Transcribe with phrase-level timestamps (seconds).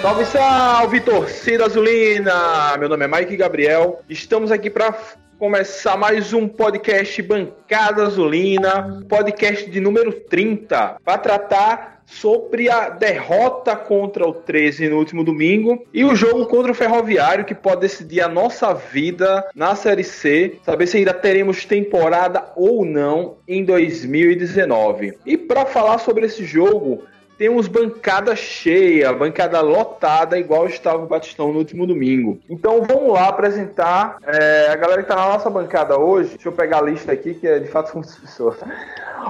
[0.00, 2.76] Salve, salve, torcida azulina!
[2.78, 4.00] Meu nome é Mike Gabriel.
[4.08, 4.96] Estamos aqui para
[5.36, 13.74] começar mais um podcast Bancada Azulina, podcast de número 30, para tratar sobre a derrota
[13.74, 18.20] contra o 13 no último domingo e o jogo contra o Ferroviário que pode decidir
[18.20, 25.18] a nossa vida na Série C, saber se ainda teremos temporada ou não em 2019.
[25.26, 27.02] E para falar sobre esse jogo,
[27.38, 32.40] temos bancada cheia, bancada lotada, igual estava o Batistão no último domingo.
[32.50, 36.30] Então vamos lá apresentar é, a galera que está na nossa bancada hoje.
[36.30, 38.56] Deixa eu pegar a lista aqui, que é de fato muitas pessoas.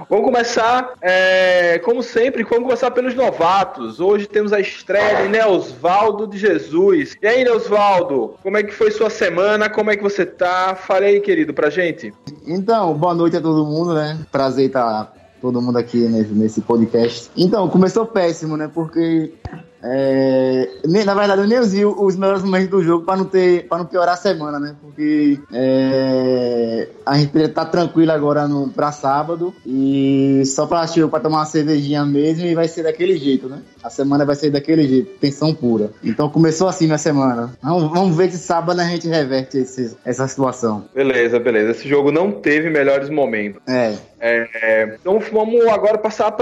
[0.09, 4.01] Vamos começar, é, como sempre, vamos começar pelos novatos.
[4.01, 7.15] Hoje temos a estreia de Neosvaldo de Jesus.
[7.21, 9.69] E aí, Neosvaldo, como é que foi sua semana?
[9.69, 10.75] Como é que você tá?
[10.75, 12.13] Fale aí, querido, pra gente.
[12.47, 14.19] Então, boa noite a todo mundo, né?
[14.31, 17.31] Prazer estar todo mundo aqui nesse, podcast.
[17.37, 18.71] Então, começou péssimo, né?
[18.73, 19.33] Porque
[19.83, 20.69] é,
[21.05, 23.87] na verdade, eu nem usei os melhores momentos do jogo para não ter, para não
[23.87, 24.75] piorar a semana, né?
[24.81, 31.39] Porque é, a gente tá tranquilo agora no para sábado e só para para tomar
[31.39, 33.61] uma cervejinha mesmo e vai ser daquele jeito, né?
[33.83, 35.91] A semana vai ser daquele jeito, tensão pura.
[36.03, 37.53] Então começou assim minha semana.
[37.63, 40.87] Vamos, vamos ver se sábado a gente reverte esse, essa situação.
[40.95, 41.71] Beleza, beleza.
[41.71, 43.61] Esse jogo não teve melhores momentos.
[43.67, 43.95] É.
[44.19, 46.33] é, é então vamos agora passar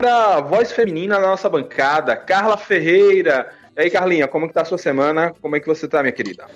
[0.00, 3.50] para voz feminina da nossa bancada, Carla Ferreira.
[3.76, 5.32] E aí, Carlinha, como que tá a sua semana?
[5.42, 6.46] Como é que você tá, minha querida?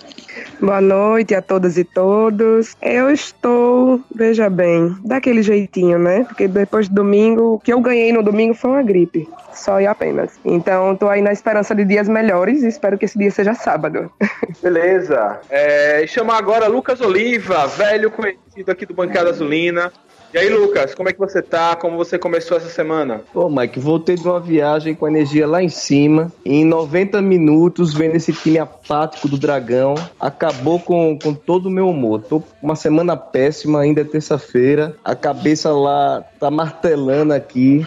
[0.59, 2.75] Boa noite a todas e todos.
[2.81, 6.25] Eu estou, veja bem, daquele jeitinho, né?
[6.25, 9.28] Porque depois do domingo, o que eu ganhei no domingo foi uma gripe.
[9.53, 10.33] Só e apenas.
[10.42, 14.11] Então, tô aí na esperança de dias melhores e espero que esse dia seja sábado.
[14.62, 15.39] Beleza.
[15.50, 19.92] É, chamar agora Lucas Oliva, velho conhecido aqui do Bancada Azulina.
[20.34, 21.77] E aí, Lucas, como é que você tá?
[21.77, 23.20] Como você começou essa semana?
[23.32, 26.32] Ô, Mike, voltei de uma viagem com energia lá em cima.
[26.44, 31.88] em 90 minutos, vendo esse time apático do Dragão, acabou com, com todo o meu
[31.88, 32.20] humor.
[32.20, 34.97] Tô uma semana péssima, ainda é terça-feira.
[35.04, 37.86] A cabeça lá tá martelando aqui,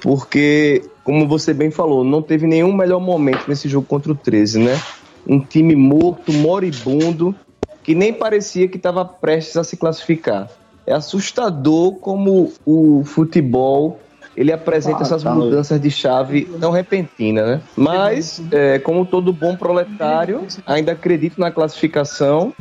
[0.00, 4.60] porque, como você bem falou, não teve nenhum melhor momento nesse jogo contra o 13,
[4.60, 4.80] né?
[5.26, 7.34] Um time morto, moribundo,
[7.82, 10.48] que nem parecia que estava prestes a se classificar
[10.86, 13.98] é assustador como o futebol
[14.36, 17.60] ele apresenta ah, essas tá mudanças de chave tão repentinas, né?
[17.76, 22.52] Mas, é, como todo bom proletário, ainda acredito na classificação.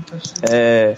[0.49, 0.95] É,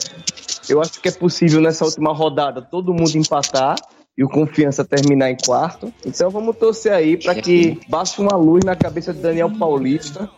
[0.67, 3.75] eu acho que é possível nessa última rodada todo mundo empatar
[4.17, 5.91] e o Confiança terminar em quarto.
[6.05, 10.29] Então vamos torcer aí para que baixe uma luz na cabeça de Daniel Paulista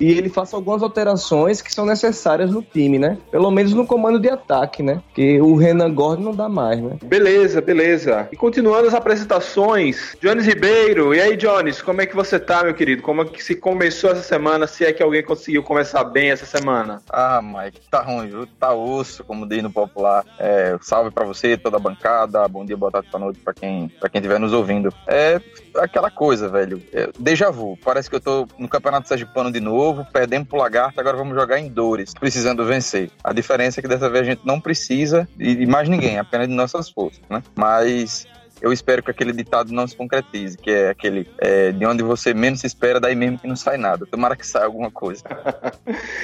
[0.00, 3.18] e ele faça algumas alterações que são necessárias no time, né?
[3.30, 5.02] Pelo menos no comando de ataque, né?
[5.14, 6.96] Que o Renan Gordon não dá mais, né?
[7.02, 8.28] Beleza, beleza.
[8.32, 11.14] E continuando as apresentações, Jones Ribeiro.
[11.14, 13.02] E aí, Jones, como é que você tá, meu querido?
[13.02, 14.66] Como é que se começou essa semana?
[14.66, 17.02] Se é que alguém conseguiu começar bem essa semana?
[17.08, 18.46] Ah, Mike, tá ruim, viu?
[18.58, 20.24] Tá osso, como diz no popular.
[20.38, 22.46] É, salve para você, toda a bancada.
[22.48, 24.92] Bom dia, boa tarde, boa noite para quem para quem estiver nos ouvindo.
[25.06, 25.40] É
[25.76, 26.82] aquela coisa, velho.
[26.92, 27.78] É, déjà vu.
[27.84, 31.58] Parece que eu tô no Campeonato Sergipano de novo, perdendo pro Lagarto, agora vamos jogar
[31.58, 33.10] em dores, precisando vencer.
[33.22, 36.54] A diferença é que dessa vez a gente não precisa de mais ninguém, apenas de
[36.54, 37.42] nossas forças, né?
[37.54, 38.26] Mas
[38.60, 42.34] eu espero que aquele ditado não se concretize, que é aquele é, de onde você
[42.34, 44.06] menos espera, daí mesmo que não sai nada.
[44.06, 45.22] Tomara que saia alguma coisa.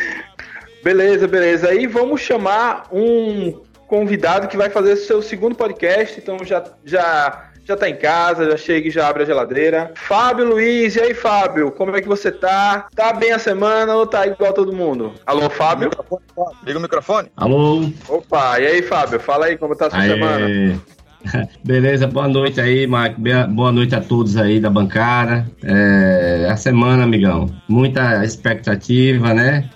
[0.84, 1.68] beleza, beleza.
[1.68, 7.76] Aí vamos chamar um convidado que vai fazer seu segundo podcast, então já já já
[7.76, 9.92] tá em casa, já chega e já abre a geladeira.
[9.96, 11.72] Fábio Luiz, e aí, Fábio?
[11.72, 12.86] Como é que você tá?
[12.94, 15.12] Tá bem a semana ou tá igual todo mundo?
[15.26, 15.90] Alô, Fábio?
[16.64, 17.28] Liga o microfone.
[17.36, 17.90] Alô.
[18.08, 19.18] Opa, e aí, Fábio?
[19.18, 20.08] Fala aí como tá a sua Aê.
[20.10, 20.80] semana.
[21.64, 23.20] Beleza, boa noite aí, Marco.
[23.48, 25.44] Boa noite a todos aí da bancada.
[25.64, 29.68] É, a semana, amigão, muita expectativa, né?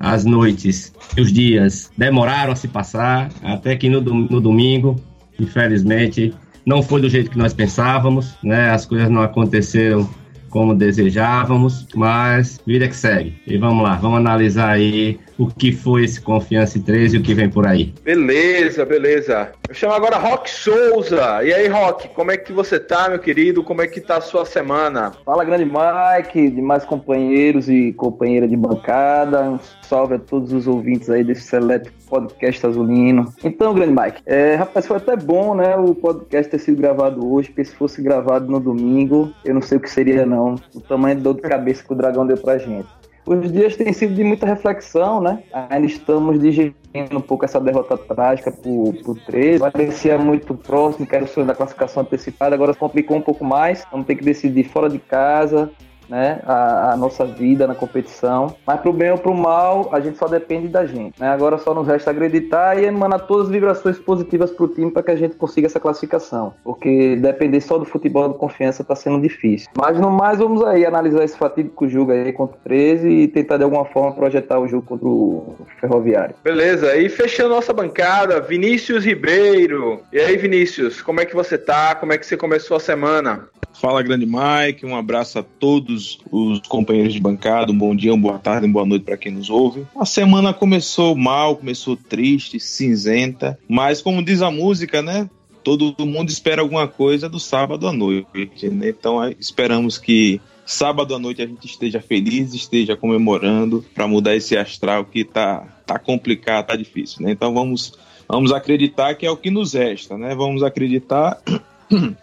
[0.00, 4.96] As noites e os dias demoraram a se passar, até que no, no domingo,
[5.38, 6.34] infelizmente,
[6.64, 8.70] não foi do jeito que nós pensávamos, né?
[8.70, 10.08] As coisas não aconteceram
[10.48, 13.40] como desejávamos, mas vida que segue.
[13.46, 17.32] E vamos lá, vamos analisar aí o que foi esse Confiança 13 e o que
[17.32, 17.94] vem por aí.
[18.04, 19.52] Beleza, beleza.
[19.66, 21.42] Eu chamo agora Rock Souza.
[21.42, 23.64] E aí, Rock, como é que você tá, meu querido?
[23.64, 25.12] Como é que tá a sua semana?
[25.24, 29.40] Fala, grande Mike, demais companheiros e companheira de bancada.
[29.40, 33.32] Um salve a todos os ouvintes aí desse seleto podcast azulino.
[33.42, 37.48] Então, grande Mike, é, rapaz, foi até bom, né, o podcast ter sido gravado hoje,
[37.48, 41.16] porque se fosse gravado no domingo, eu não sei o que seria não, o tamanho
[41.16, 42.88] de dor de cabeça que o Dragão deu pra gente.
[43.26, 45.42] Os dias têm sido de muita reflexão, né?
[45.52, 46.74] Ainda estamos digerindo
[47.12, 49.58] um pouco essa derrota trágica por, por 13.
[49.58, 53.86] Parecia muito próximo, que era o sonho da classificação antecipada, agora complicou um pouco mais.
[53.90, 55.70] Vamos ter que decidir fora de casa.
[56.10, 58.56] Né, a, a, nossa vida na competição.
[58.66, 61.18] Mas pro bem ou pro mal, a gente só depende da gente.
[61.18, 61.28] Né?
[61.28, 65.10] Agora só nos resta acreditar e emanar todas as vibrações positivas pro time para que
[65.12, 66.52] a gente consiga essa classificação.
[66.64, 69.70] Porque depender só do futebol de confiança tá sendo difícil.
[69.76, 73.56] Mas no mais, vamos aí analisar esse fatídico jogo aí contra o 13 e tentar
[73.56, 76.34] de alguma forma projetar o jogo contra o Ferroviário.
[76.42, 80.00] Beleza, e fechando nossa bancada, Vinícius Ribeiro.
[80.12, 81.94] E aí, Vinícius, como é que você tá?
[81.94, 83.48] Como é que você começou a semana?
[83.80, 84.84] Fala, grande Mike.
[84.84, 87.72] Um abraço a todos os companheiros de bancada.
[87.72, 89.86] Um bom dia, uma boa tarde, uma boa noite para quem nos ouve.
[89.96, 95.30] A semana começou mal, começou triste, cinzenta, mas como diz a música, né?
[95.64, 98.90] Todo mundo espera alguma coisa do sábado à noite, né?
[98.90, 104.58] Então esperamos que sábado à noite a gente esteja feliz, esteja comemorando para mudar esse
[104.58, 107.32] astral que tá, tá complicado, tá difícil, né?
[107.32, 107.94] Então vamos,
[108.28, 110.34] vamos acreditar que é o que nos resta, né?
[110.34, 111.40] Vamos acreditar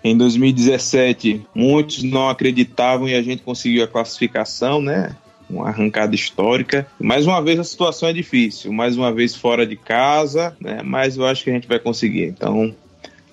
[0.04, 5.16] em 2017, muitos não acreditavam e a gente conseguiu a classificação, né?
[5.50, 6.88] Uma arrancada histórica.
[7.00, 10.82] Mais uma vez a situação é difícil, mais uma vez fora de casa, né?
[10.84, 12.26] Mas eu acho que a gente vai conseguir.
[12.26, 12.74] Então,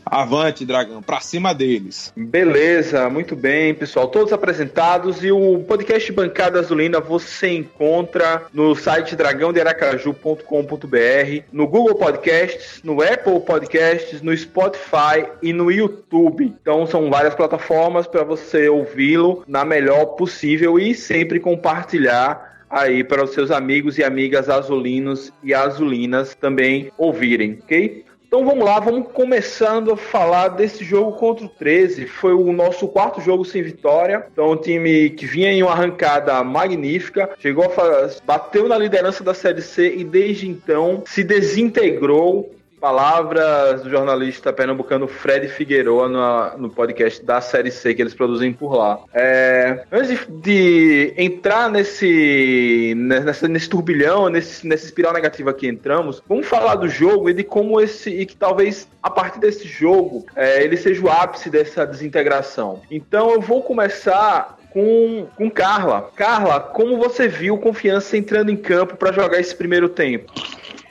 [0.05, 2.13] Avante, Dragão, pra cima deles.
[2.17, 4.09] Beleza, muito bem, pessoal.
[4.09, 12.81] Todos apresentados e o podcast Bancada Azulina você encontra no site dragãodearacaju.com.br, no Google Podcasts,
[12.83, 16.55] no Apple Podcasts, no Spotify e no YouTube.
[16.61, 23.23] Então são várias plataformas para você ouvi-lo na melhor possível e sempre compartilhar aí para
[23.23, 28.05] os seus amigos e amigas azulinos e azulinas também ouvirem, ok?
[28.35, 32.09] Então vamos lá, vamos começando a falar desse jogo contra o 13.
[32.09, 34.27] Foi o nosso quarto jogo sem vitória.
[34.33, 39.35] Então, um time que vinha em uma arrancada magnífica, chegou a bateu na liderança da
[39.35, 42.53] Série C e desde então se desintegrou
[42.85, 48.53] palavras do jornalista pernambucano Fred Figueroa no, no podcast da Série C que eles produzem
[48.53, 49.01] por lá.
[49.15, 56.23] É, antes de, de, entrar nesse, nessa, nesse turbilhão, nesse, nessa espiral negativa que entramos,
[56.29, 60.27] vamos falar do jogo e de como esse, e que talvez a partir desse jogo
[60.37, 62.83] é, ele seja o ápice dessa desintegração.
[62.91, 66.11] Então eu vou começar com, com Carla.
[66.15, 70.31] Carla, como você viu confiança entrando em campo para jogar esse primeiro tempo?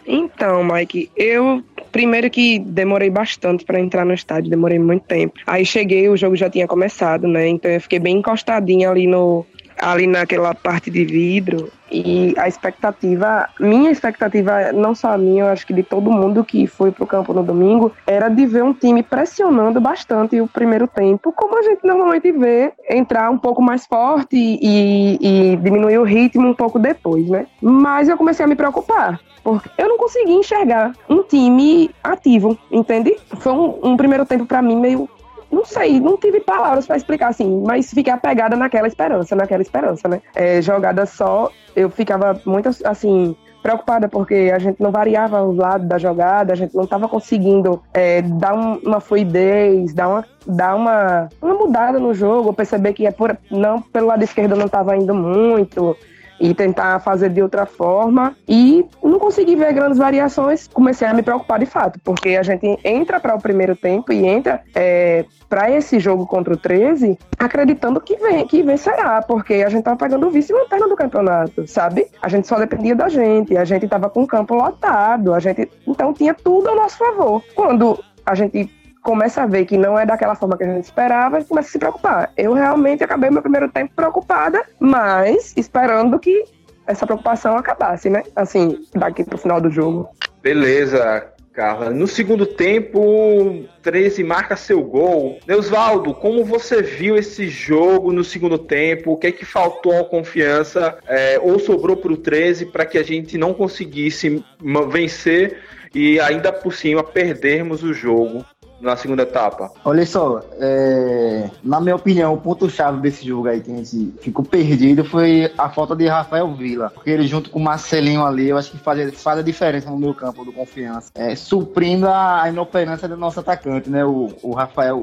[0.05, 1.63] Então, Mike, eu
[1.93, 5.35] primeiro que demorei bastante para entrar no estádio, demorei muito tempo.
[5.47, 7.47] Aí cheguei, o jogo já tinha começado, né?
[7.47, 9.45] Então eu fiquei bem encostadinha ali no
[9.79, 15.47] ali naquela parte de vidro e a expectativa, minha expectativa, não só a minha, eu
[15.47, 18.73] acho que de todo mundo que foi pro campo no domingo, era de ver um
[18.73, 23.85] time pressionando bastante o primeiro tempo, como a gente normalmente vê, entrar um pouco mais
[23.85, 27.45] forte e, e diminuir o ritmo um pouco depois, né?
[27.61, 33.15] Mas eu comecei a me preocupar, porque eu não consegui enxergar um time ativo, entende?
[33.37, 35.07] Foi um, um primeiro tempo para mim meio
[35.53, 40.07] não sei, não tive palavras para explicar assim, mas fiquei apegada naquela esperança, naquela esperança,
[40.07, 40.21] né?
[40.35, 45.87] É, jogada só, eu ficava muito assim preocupada porque a gente não variava o lado
[45.87, 50.75] da jogada, a gente não estava conseguindo é, dar um, uma fluidez, dar uma dar
[50.75, 54.97] uma, uma mudada no jogo, perceber que é por, não pelo lado esquerdo não estava
[54.97, 55.95] indo muito,
[56.39, 58.35] e tentar fazer de outra forma.
[58.47, 62.77] E não consegui ver grandes variações, comecei a me preocupar de fato, porque a gente
[62.83, 68.01] entra para o primeiro tempo e entra é, para esse jogo contra o 13 acreditando
[68.01, 72.07] que, vem, que vencerá, porque a gente tava pegando o vice-lanterna do campeonato, sabe?
[72.21, 75.69] A gente só dependia da gente, a gente tava com o campo lotado, a gente
[75.87, 77.43] então tinha tudo ao nosso favor.
[77.53, 78.69] Quando a gente
[79.03, 81.71] começa a ver que não é daquela forma que a gente esperava e começa a
[81.71, 82.31] se preocupar.
[82.37, 86.45] Eu realmente acabei meu primeiro tempo preocupada, mas esperando que
[86.87, 88.23] essa preocupação acabasse, né?
[88.35, 90.09] Assim, daqui pro final do jogo.
[90.41, 91.89] Beleza, Carla.
[91.91, 95.37] No segundo tempo, 13 marca seu gol.
[95.47, 99.11] Neusvaldo, como você viu esse jogo no segundo tempo?
[99.11, 102.97] O que é que faltou a confiança é, ou sobrou para o 13 para que
[102.97, 104.43] a gente não conseguisse
[104.89, 105.59] vencer
[105.93, 108.43] e ainda por cima perdermos o jogo
[108.83, 109.71] na segunda etapa?
[109.85, 114.43] Olha só, é, na minha opinião, o ponto-chave desse jogo aí que a gente ficou
[114.43, 116.89] perdido foi a falta de Rafael Vila.
[116.89, 119.97] Porque ele, junto com o Marcelinho ali, eu acho que faz, faz a diferença no
[119.97, 121.11] meu campo do confiança.
[121.15, 124.03] É, suprindo a, inoperância do nosso atacante, né?
[124.05, 125.01] O, o Rafael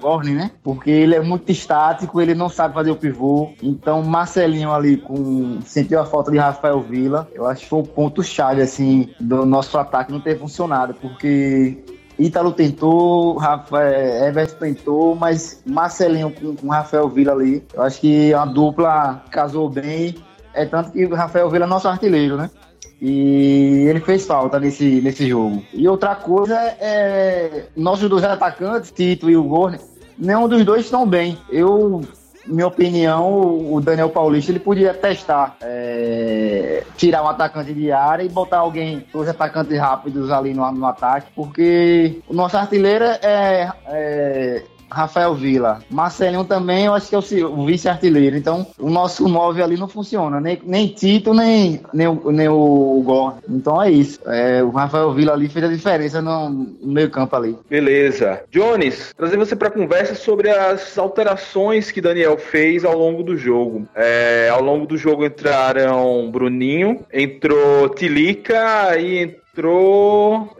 [0.00, 0.50] Gorni, né?
[0.62, 3.52] Porque ele é muito estático, ele não sabe fazer o pivô.
[3.62, 7.28] Então, Marcelinho ali com sentiu a falta de Rafael Vila.
[7.32, 10.94] Eu acho que foi o ponto-chave, assim, do nosso ataque não ter funcionado.
[10.94, 11.78] Porque
[12.18, 18.34] Ítalo tentou, Rafael, Everton tentou, mas Marcelinho com, com Rafael Vila ali, eu acho que
[18.34, 20.16] a dupla casou bem.
[20.52, 22.50] É tanto que o Rafael Vila é nosso artilheiro, né?
[23.00, 25.62] E ele fez falta nesse, nesse jogo.
[25.72, 27.66] E outra coisa é.
[27.76, 29.78] Nossos dois atacantes, Tito e o Gorne,
[30.18, 31.38] nenhum dos dois estão bem.
[31.48, 32.02] Eu
[32.48, 38.28] minha opinião, o Daniel Paulista ele podia testar, é, tirar um atacante de área e
[38.28, 44.62] botar alguém, dois atacantes rápidos ali no, no ataque, porque o nosso artilheiro é, é
[44.90, 45.80] Rafael Vila.
[45.90, 48.36] Marcelinho também, eu acho que é o, vice-artilheiro.
[48.36, 50.40] Então, o nosso 9 ali não funciona.
[50.40, 53.38] Nem, nem Tito, nem, nem, o, nem o Gordon.
[53.48, 54.20] Então é isso.
[54.26, 57.56] É, o Rafael Vila ali fez a diferença no, no meio campo ali.
[57.68, 58.42] Beleza.
[58.50, 63.86] Jones, trazer você para conversa sobre as alterações que Daniel fez ao longo do jogo.
[63.94, 69.47] É, ao longo do jogo entraram Bruninho, entrou Tilica e entrou.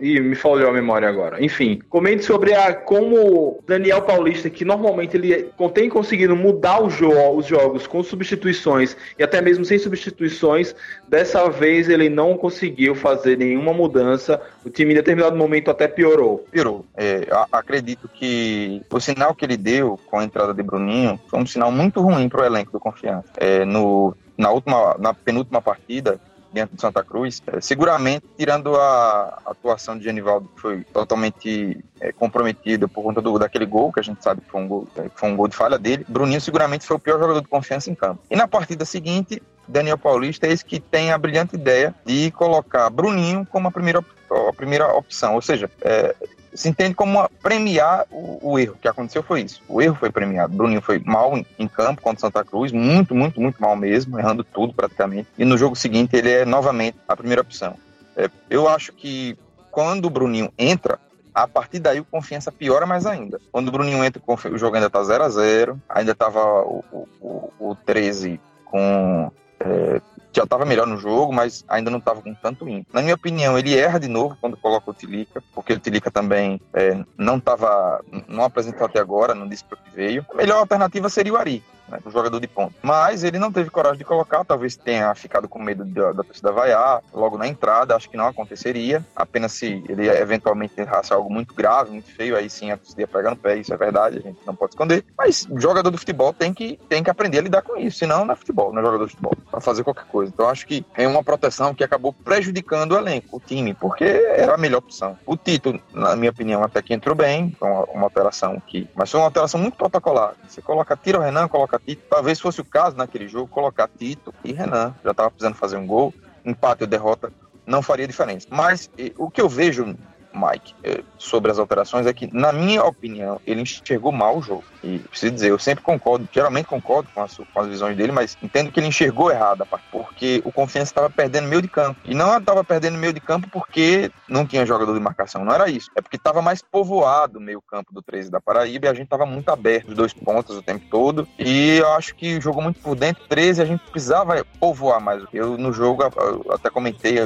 [0.01, 1.43] E me falhou a memória agora.
[1.45, 6.89] Enfim, comente sobre a como Daniel Paulista, que normalmente ele tem conseguido mudar o
[7.37, 10.75] os jogos com substituições e até mesmo sem substituições,
[11.09, 14.41] dessa vez ele não conseguiu fazer nenhuma mudança.
[14.65, 16.45] O time em determinado momento até piorou.
[16.51, 16.85] Piorou.
[16.97, 21.47] É, acredito que o sinal que ele deu com a entrada de Bruninho foi um
[21.47, 23.29] sinal muito ruim para o elenco do Confiança.
[23.37, 26.21] É, no, na última, na penúltima partida,
[26.53, 27.43] dentro de Santa Cruz.
[27.47, 33.39] É, seguramente, tirando a atuação de Genivaldo, que foi totalmente é, comprometida por conta do,
[33.39, 35.57] daquele gol, que a gente sabe que foi, um gol, é, foi um gol de
[35.57, 38.21] falha dele, Bruninho seguramente foi o pior jogador de confiança em campo.
[38.31, 42.89] E na partida seguinte, Daniel Paulista é esse que tem a brilhante ideia de colocar
[42.89, 44.03] Bruninho como a primeira,
[44.49, 45.35] a primeira opção.
[45.35, 46.15] Ou seja, é,
[46.55, 48.75] se entende como premiar o, o, erro.
[48.75, 49.63] O que aconteceu foi isso.
[49.69, 50.57] O erro foi premiado.
[50.57, 54.45] Bruninho foi mal em, em, campo contra Santa Cruz, muito, muito, muito mal mesmo, errando
[54.45, 55.29] tudo praticamente.
[55.39, 57.75] E no jogo seguinte ele é novamente a primeira opção.
[58.17, 59.37] É, eu acho que
[59.71, 60.99] quando o Bruninho entra,
[61.35, 63.41] a partir daí o confiança piora mais ainda.
[63.53, 66.85] Quando o Bruninho entra, o jogo ainda tá 0 a 0 ainda tava o,
[67.21, 70.01] o, o 13 com é,
[70.33, 72.95] já estava melhor no jogo, mas ainda não estava com tanto ímpeto.
[72.95, 76.61] Na minha opinião, ele erra de novo quando coloca o Tilica, porque o Tilica também
[76.73, 80.25] é, não estava, não apresentou até agora, não disse para que veio.
[80.31, 82.75] A melhor alternativa seria o Ari né, um jogador de ponta.
[82.83, 86.53] Mas ele não teve coragem de colocar, talvez tenha ficado com medo da, da torcida
[86.53, 91.55] vaiar logo na entrada, acho que não aconteceria, apenas se ele eventualmente errasse algo muito
[91.55, 94.21] grave, muito feio, aí sim a torcida ia pegar no pé, isso é verdade, a
[94.21, 95.05] gente não pode esconder.
[95.17, 98.33] Mas jogador do futebol tem que, tem que aprender a lidar com isso, senão não
[98.33, 100.33] é futebol, não é jogador de futebol, para fazer qualquer coisa.
[100.35, 104.55] Então acho que é uma proteção que acabou prejudicando o elenco, o time, porque era
[104.55, 105.19] a melhor opção.
[105.27, 108.89] O Tito, na minha opinião, até que entrou bem, uma, uma alteração que.
[108.95, 110.35] Mas foi uma alteração muito protocolar.
[110.47, 112.03] Você coloca, tira o Renan, coloca Tito.
[112.09, 114.95] Talvez fosse o caso naquele jogo colocar Tito e Renan.
[115.05, 116.13] Já estava precisando fazer um gol.
[116.45, 117.33] Empate ou derrota
[117.67, 118.47] não faria diferença.
[118.51, 119.95] Mas o que eu vejo
[120.39, 124.65] Mike, eh, sobre as alterações é que, na minha opinião, ele enxergou mal o jogo.
[124.83, 128.37] E preciso dizer, eu sempre concordo, geralmente concordo com as, com as visões dele, mas
[128.43, 132.01] entendo que ele enxergou errado, porque o Confiança estava perdendo meio de campo.
[132.05, 135.69] E não estava perdendo meio de campo porque não tinha jogador de marcação, não era
[135.69, 135.91] isso.
[135.97, 139.05] É porque estava mais povoado o meio campo do 13 da Paraíba e a gente
[139.05, 141.27] estava muito aberto, os dois pontos o tempo todo.
[141.39, 145.23] E eu acho que jogou muito por dentro, 13, a gente precisava povoar mais.
[145.33, 147.19] Eu no jogo, eu até comentei,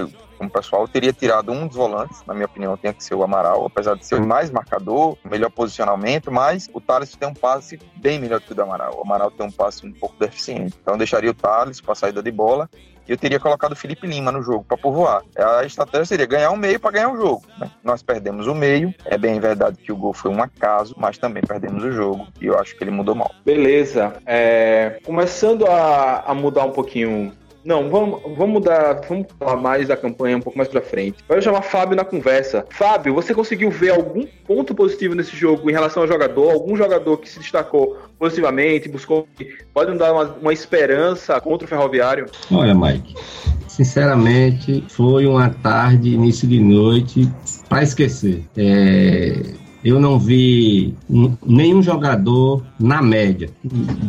[0.43, 3.65] como pessoal, teria tirado um dos volantes, na minha opinião, tinha que ser o Amaral,
[3.65, 8.19] apesar de ser o mais marcador, melhor posicionamento, mas o Thales tem um passe bem
[8.19, 8.99] melhor que o do Amaral.
[8.99, 10.75] O Amaral tem um passe um pouco deficiente.
[10.83, 12.69] Então deixaria o Thales para a saída de bola
[13.07, 15.23] e eu teria colocado o Felipe Lima no jogo para povoar.
[15.37, 17.43] A estratégia seria ganhar um meio para ganhar o jogo.
[17.59, 17.71] Né?
[17.83, 18.95] Nós perdemos o meio.
[19.05, 22.47] É bem verdade que o gol foi um acaso, mas também perdemos o jogo e
[22.47, 23.31] eu acho que ele mudou mal.
[23.45, 24.15] Beleza.
[24.25, 27.33] É, começando a, a mudar um pouquinho
[27.65, 31.19] não, vamos, vamos mudar, vamos falar mais da campanha um pouco mais pra frente.
[31.29, 32.67] Vai chamar Fábio na conversa.
[32.71, 36.51] Fábio, você conseguiu ver algum ponto positivo nesse jogo em relação ao jogador?
[36.51, 39.29] Algum jogador que se destacou positivamente, buscou,
[39.73, 42.27] pode dar uma, uma esperança contra o Ferroviário?
[42.51, 43.15] Olha, Mike,
[43.69, 47.31] sinceramente, foi uma tarde, início de noite,
[47.69, 48.43] para esquecer.
[48.57, 50.95] É, eu não vi
[51.45, 53.51] nenhum jogador na média.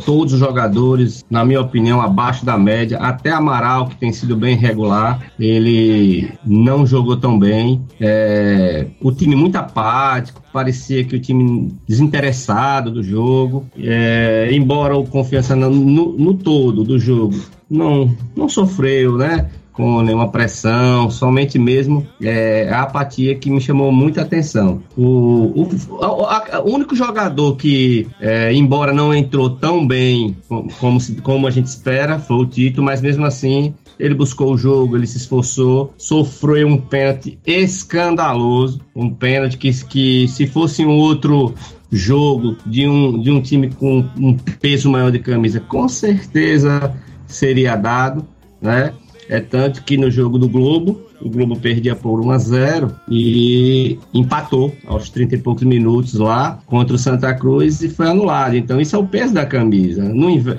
[0.06, 2.98] Todos os jogadores, na minha opinião, abaixo da média.
[2.98, 7.82] Até Amaral, que tem sido bem regular, ele não jogou tão bem.
[8.00, 13.66] É, o time muito apático, parecia que o time desinteressado do jogo.
[13.78, 17.40] É, embora o confiança no, no, todo do jogo
[17.70, 19.50] não, não sofreu, né?
[19.74, 24.82] Com nenhuma pressão, somente mesmo é, a apatia que me chamou muita atenção.
[24.96, 30.38] O, o, a, a, o único jogador que, é, embora não entrou tão bem
[30.80, 34.98] como, como a gente espera, foi o Tito, mas mesmo assim ele buscou o jogo,
[34.98, 41.54] ele se esforçou, sofreu um pênalti escandaloso, um pênalti que, que se fosse um outro
[41.92, 46.96] jogo de um, de um time com um peso maior de camisa, com certeza
[47.28, 48.28] seria dado,
[48.62, 48.94] né?
[49.30, 53.98] É tanto que no jogo do Globo, o Globo perdia por 1 a 0 e
[54.14, 58.56] empatou aos 30 e poucos minutos lá contra o Santa Cruz e foi anulado.
[58.56, 60.04] Então isso é o peso da camisa.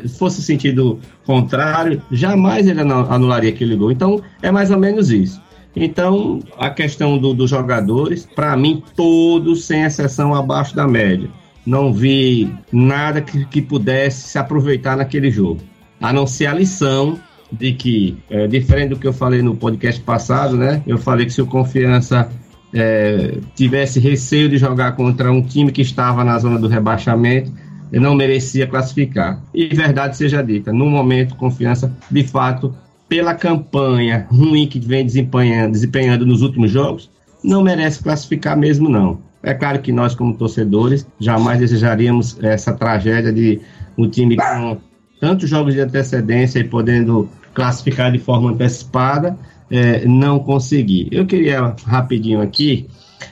[0.06, 3.92] Se fosse sentido contrário, jamais ele anularia aquele gol.
[3.92, 5.42] Então é mais ou menos isso.
[5.76, 11.28] Então, a questão do, dos jogadores, para mim, todos, sem exceção, abaixo da média.
[11.66, 15.60] Não vi nada que, que pudesse se aproveitar naquele jogo.
[16.00, 17.18] A não ser a lição
[17.58, 20.82] de que, é, diferente do que eu falei no podcast passado, né?
[20.86, 22.28] Eu falei que se o Confiança
[22.72, 27.52] é, tivesse receio de jogar contra um time que estava na zona do rebaixamento,
[27.92, 29.40] ele não merecia classificar.
[29.54, 32.74] E verdade seja dita, no momento, Confiança, de fato,
[33.08, 37.10] pela campanha ruim que vem desempenhando, desempenhando nos últimos jogos,
[37.42, 39.20] não merece classificar mesmo, não.
[39.42, 43.60] É claro que nós, como torcedores, jamais desejaríamos essa tragédia de
[43.96, 44.78] um time com
[45.20, 49.38] tantos jogos de antecedência e podendo classificar de forma antecipada,
[49.70, 51.08] é, não conseguir.
[51.10, 52.86] Eu queria rapidinho aqui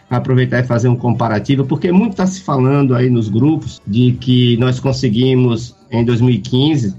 [0.09, 4.57] aproveitar e fazer um comparativo, porque muito está se falando aí nos grupos de que
[4.59, 6.95] nós conseguimos em 2015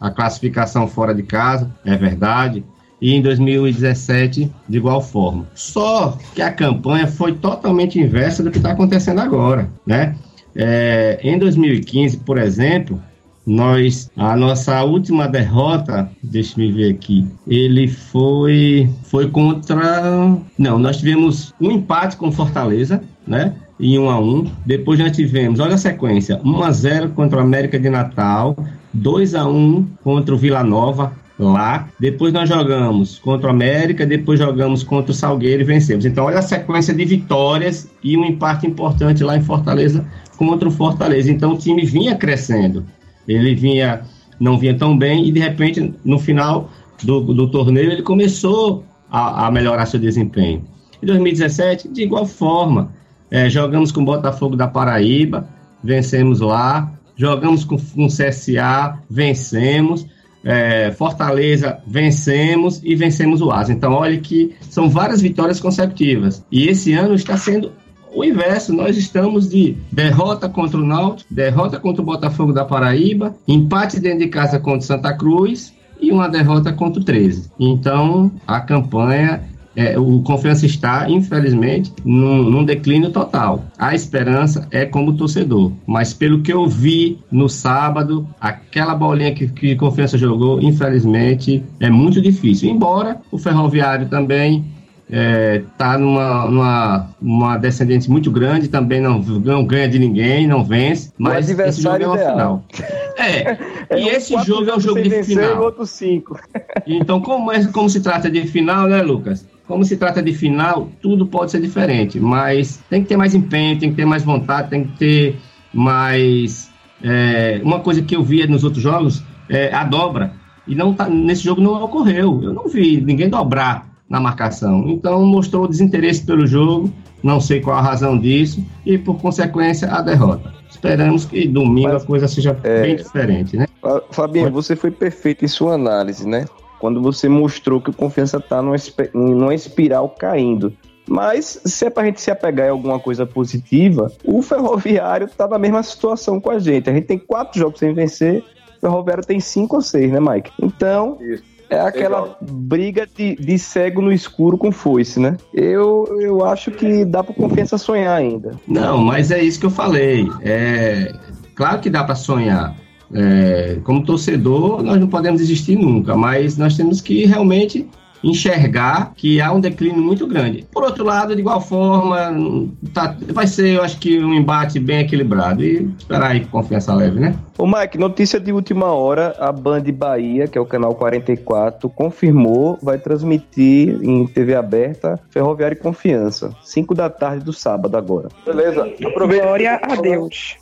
[0.00, 2.64] a classificação fora de casa, é verdade,
[3.00, 5.46] e em 2017 de igual forma.
[5.54, 10.14] Só que a campanha foi totalmente inversa do que está acontecendo agora, né?
[10.54, 13.00] É, em 2015, por exemplo,
[13.48, 20.98] nós a nossa última derrota, deixa me ver aqui, ele foi foi contra, não, nós
[20.98, 23.54] tivemos um empate com Fortaleza, né?
[23.80, 24.50] Em 1 a 1.
[24.66, 28.56] Depois nós tivemos, olha a sequência, 1 a 0 contra o América de Natal,
[28.92, 31.88] 2 a 1 contra o Vila Nova lá.
[31.98, 36.04] Depois nós jogamos contra o América, depois jogamos contra o Salgueiro e vencemos.
[36.04, 40.04] Então olha a sequência de vitórias e um empate importante lá em Fortaleza
[40.36, 41.30] contra o Fortaleza.
[41.30, 42.84] Então o time vinha crescendo.
[43.28, 44.02] Ele vinha
[44.40, 46.70] não vinha tão bem e de repente no final
[47.02, 50.64] do, do torneio ele começou a, a melhorar seu desempenho.
[51.02, 52.92] Em 2017, de igual forma,
[53.30, 55.48] é, jogamos com o Botafogo da Paraíba,
[55.82, 60.06] vencemos lá jogamos com, com CSA, vencemos.
[60.44, 63.72] É, Fortaleza, vencemos e vencemos o Asa.
[63.72, 66.44] Então, olha que são várias vitórias consecutivas.
[66.50, 67.72] E esse ano está sendo
[68.18, 68.72] o inverso.
[68.72, 74.20] Nós estamos de derrota contra o Náutico, derrota contra o Botafogo da Paraíba, empate dentro
[74.20, 77.50] de casa contra o Santa Cruz e uma derrota contra o 13.
[77.58, 79.42] Então, a campanha
[79.76, 83.64] é, o Confiança está, infelizmente, num, num, declínio total.
[83.78, 89.46] A esperança é como torcedor, mas pelo que eu vi no sábado, aquela bolinha que,
[89.46, 92.68] que Confiança jogou, infelizmente, é muito difícil.
[92.68, 94.64] Embora o Ferroviário também
[95.08, 100.62] está é, numa, numa, uma descendente muito grande, também não, não ganha de ninguém, não
[100.62, 102.64] vence, mas esse jogo é uma final.
[103.20, 103.58] É,
[103.90, 105.60] é e esse jogo é um jogo de final.
[105.60, 106.38] Outro cinco.
[106.86, 109.44] Então, como, é, como se trata de final, né, Lucas?
[109.66, 113.78] Como se trata de final, tudo pode ser diferente, mas tem que ter mais empenho,
[113.78, 115.36] tem que ter mais vontade, tem que ter
[115.74, 116.70] mais.
[117.02, 120.32] É, uma coisa que eu via nos outros jogos é a dobra.
[120.66, 122.40] E não tá, nesse jogo não ocorreu.
[122.42, 124.88] Eu não vi ninguém dobrar na marcação.
[124.88, 126.92] Então mostrou desinteresse pelo jogo,
[127.22, 130.54] não sei qual a razão disso, e por consequência a derrota.
[130.70, 133.66] Esperamos que domingo Mas, a coisa seja é, bem diferente, né?
[134.10, 136.44] Fabinho, você foi perfeito em sua análise, né?
[136.78, 138.76] quando você mostrou que o confiança está numa,
[139.12, 140.72] numa espiral caindo.
[141.06, 145.48] Mas se é para a gente se apegar em alguma coisa positiva, o Ferroviário está
[145.48, 146.90] na mesma situação com a gente.
[146.90, 148.44] A gente tem quatro jogos sem vencer,
[148.76, 150.52] o Ferroviário tem cinco ou seis, né, Mike?
[150.60, 151.42] Então, Isso.
[151.70, 152.38] É aquela Legal.
[152.42, 155.36] briga de, de cego no escuro com foice, né?
[155.52, 158.52] Eu, eu acho que dá para confiança sonhar ainda.
[158.66, 160.28] Não, mas é isso que eu falei.
[160.42, 161.14] É
[161.54, 162.76] claro que dá para sonhar.
[163.12, 167.88] É, como torcedor, nós não podemos desistir nunca, mas nós temos que realmente
[168.22, 170.66] enxergar que há um declínio muito grande.
[170.72, 175.00] Por outro lado, de igual forma, tá, vai ser, eu acho que um embate bem
[175.00, 175.62] equilibrado.
[175.62, 177.34] E esperar aí confiança leve, né?
[177.56, 182.78] Ô Mike, notícia de última hora, a Band Bahia, que é o canal 44, confirmou,
[182.80, 188.28] vai transmitir em TV aberta Ferroviária e Confiança, 5 da tarde do sábado agora.
[188.46, 188.88] Beleza.
[189.04, 189.46] Aproveita.
[189.46, 190.56] Glória a Deus.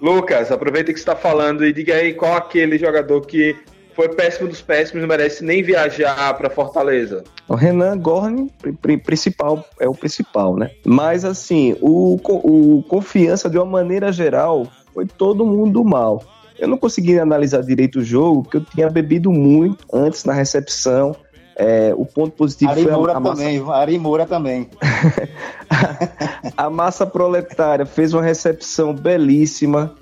[0.00, 3.56] Lucas, aproveita que está falando e diga aí qual aquele jogador que
[3.96, 7.24] foi péssimo dos péssimos, não merece nem viajar para Fortaleza.
[7.48, 8.52] O Renan Gorni,
[9.02, 10.70] principal, é o principal, né?
[10.84, 16.22] Mas assim, o, o confiança de uma maneira geral foi todo mundo mal.
[16.58, 21.16] Eu não consegui analisar direito o jogo, porque eu tinha bebido muito antes na recepção.
[21.58, 23.36] É, o ponto positivo Ari foi a, a massa...
[23.36, 24.68] também, Ari Moura também.
[26.54, 29.94] a massa proletária fez uma recepção belíssima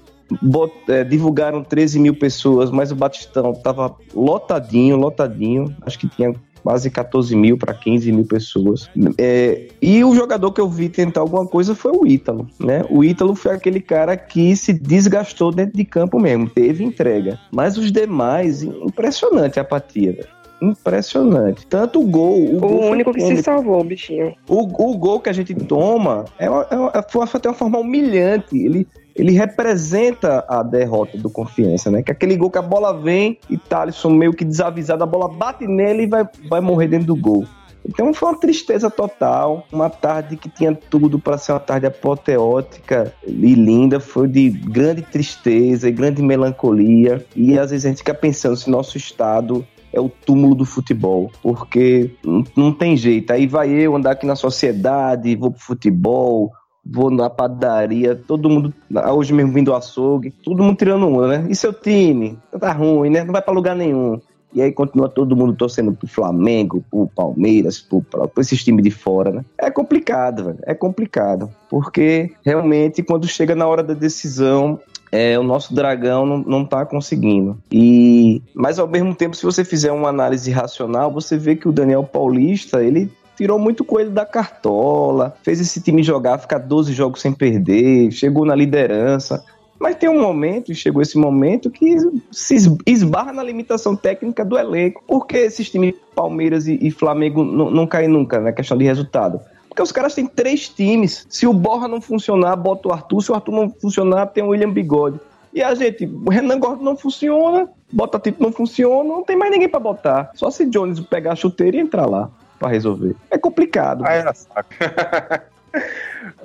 [0.43, 5.75] bot, é, divulgaram 13 mil pessoas, mas o Batistão tava lotadinho, lotadinho.
[5.83, 8.89] Acho que tinha quase 14 mil para 15 mil pessoas.
[9.19, 12.85] É, e o jogador que eu vi tentar alguma coisa foi o Ítalo, né?
[12.89, 17.39] O Ítalo foi aquele cara que se desgastou dentro de campo mesmo, teve entrega.
[17.53, 20.29] Mas os demais, impressionante a apatia, velho.
[20.63, 21.67] Impressionante.
[21.67, 22.39] Tanto o gol.
[22.39, 24.35] O, O, gol único que se salvou, o bichinho.
[24.49, 27.79] O, o gol que a gente toma é, uma- é, uma- foi até uma forma
[27.79, 28.57] humilhante.
[28.57, 32.03] Ele, ele representa a derrota do confiança, né?
[32.03, 35.67] Que aquele gol que a bola vem e Thalisson meio que desavisado, a bola bate
[35.67, 37.47] nele e vai, vai morrer dentro do gol.
[37.87, 43.13] Então foi uma tristeza total, uma tarde que tinha tudo para ser uma tarde apoteótica
[43.27, 47.25] e linda, foi de grande tristeza e grande melancolia.
[47.37, 51.31] E às vezes a gente fica pensando se nosso estado é o túmulo do futebol,
[51.43, 52.11] porque
[52.57, 53.33] não tem jeito.
[53.33, 56.53] Aí vai eu andar aqui na sociedade, vou pro futebol,
[56.85, 58.75] vou na padaria, todo mundo,
[59.13, 61.47] hoje mesmo vindo do açougue, todo mundo tirando um, né?
[61.49, 62.39] E seu time?
[62.59, 63.25] Tá ruim, né?
[63.25, 64.21] Não vai pra lugar nenhum.
[64.55, 68.85] E aí continua todo mundo torcendo pro Flamengo, pro Palmeiras, pro, pro, pro esses times
[68.85, 69.45] de fora, né?
[69.59, 70.59] É complicado, velho.
[70.63, 71.51] É complicado.
[71.69, 74.79] Porque realmente, quando chega na hora da decisão,
[75.11, 77.59] é, o nosso dragão não, não tá conseguindo.
[77.71, 81.73] E, mas ao mesmo tempo, se você fizer uma análise racional, você vê que o
[81.73, 87.21] Daniel Paulista, ele tirou muito coelho da cartola, fez esse time jogar, ficar 12 jogos
[87.21, 89.45] sem perder, chegou na liderança.
[89.79, 91.97] Mas tem um momento, e chegou esse momento, que
[92.31, 95.03] se es- esbarra na limitação técnica do elenco.
[95.07, 98.85] Por que esses times Palmeiras e, e Flamengo não, não caem nunca na questão de
[98.85, 99.41] resultado?
[99.69, 101.27] Porque os caras têm três times.
[101.29, 103.21] Se o Borra não funcionar, bota o Arthur.
[103.21, 105.19] Se o Arthur não funcionar, tem o William Bigode.
[105.53, 109.51] E a gente, o Renan Gordo não funciona, bota tipo não funciona, não tem mais
[109.51, 110.31] ninguém pra botar.
[110.35, 112.31] Só se Jones pegar a chuteira e entrar lá
[112.65, 113.15] pra resolver.
[113.31, 114.05] É complicado.
[114.07, 114.69] Ah, era saco.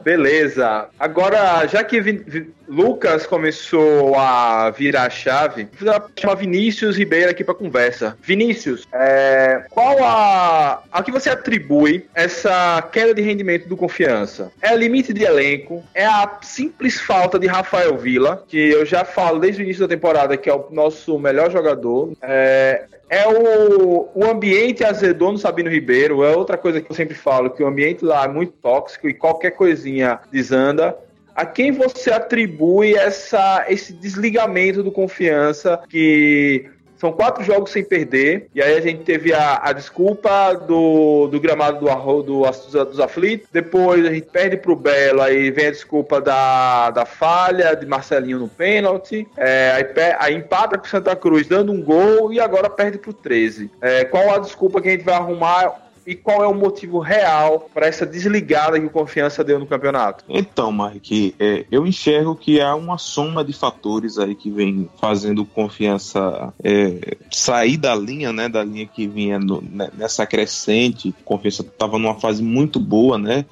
[0.03, 0.87] Beleza.
[0.99, 7.29] Agora, já que Vin- Vi- Lucas começou a virar a chave, vou chamar Vinícius Ribeiro
[7.31, 8.15] aqui para conversa.
[8.21, 14.51] Vinícius, é, qual a, a que você atribui essa queda de rendimento do confiança?
[14.61, 15.83] É limite de elenco?
[15.95, 19.87] É a simples falta de Rafael Vila, que eu já falo desde o início da
[19.87, 22.11] temporada que é o nosso melhor jogador?
[22.21, 27.15] É, é o, o ambiente azedou no Sabino Ribeiro, é outra coisa que eu sempre
[27.15, 30.97] falo, que o ambiente lá é muito tóxico e qualquer coisinha desanda.
[31.35, 38.49] A quem você atribui essa, esse desligamento do confiança que são quatro jogos sem perder,
[38.53, 42.99] e aí a gente teve a, a desculpa do, do gramado do arro, do, dos,
[42.99, 47.85] aflitos, depois a gente perde pro Belo, aí vem a desculpa da, da falha de
[47.85, 49.85] Marcelinho no pênalti, é, aí,
[50.19, 53.71] aí empata com Santa Cruz dando um gol e agora perde pro 13.
[53.79, 57.69] É, qual a desculpa que a gente vai arrumar e qual é o motivo real
[57.71, 60.23] para essa desligada que o Confiança deu no campeonato?
[60.27, 65.45] Então, Mike, é, eu enxergo que há uma soma de fatores aí que vem fazendo
[65.45, 68.49] confiança é, sair da linha, né?
[68.49, 71.13] Da linha que vinha no- né, nessa crescente.
[71.23, 73.45] Confiança estava numa fase muito boa, né?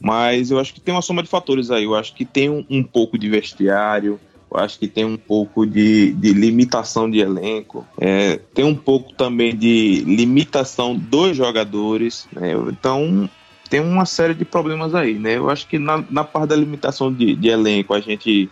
[0.00, 1.84] Mas eu acho que tem uma soma de fatores aí.
[1.84, 4.18] Eu acho que tem um, um pouco de vestiário.
[4.52, 7.86] Eu acho que tem um pouco de, de limitação de elenco.
[7.98, 12.28] É, tem um pouco também de limitação dos jogadores.
[12.32, 12.52] né?
[12.68, 13.28] Então,
[13.72, 15.38] tem uma série de problemas aí, né?
[15.38, 18.50] Eu acho que na, na parte da limitação de, de elenco, a gente,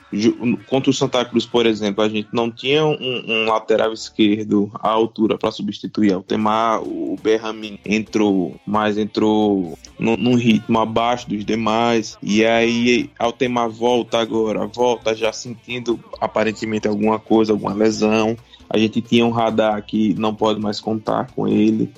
[0.66, 4.88] contra o Santa Cruz, por exemplo, a gente não tinha um, um lateral esquerdo à
[4.88, 12.16] altura para substituir Altemar, o Berramin entrou, mas entrou num, num ritmo abaixo dos demais,
[12.22, 18.38] e aí Altemar volta agora, volta já sentindo aparentemente alguma coisa, alguma lesão.
[18.70, 21.92] A gente tinha um radar que não pode mais contar com ele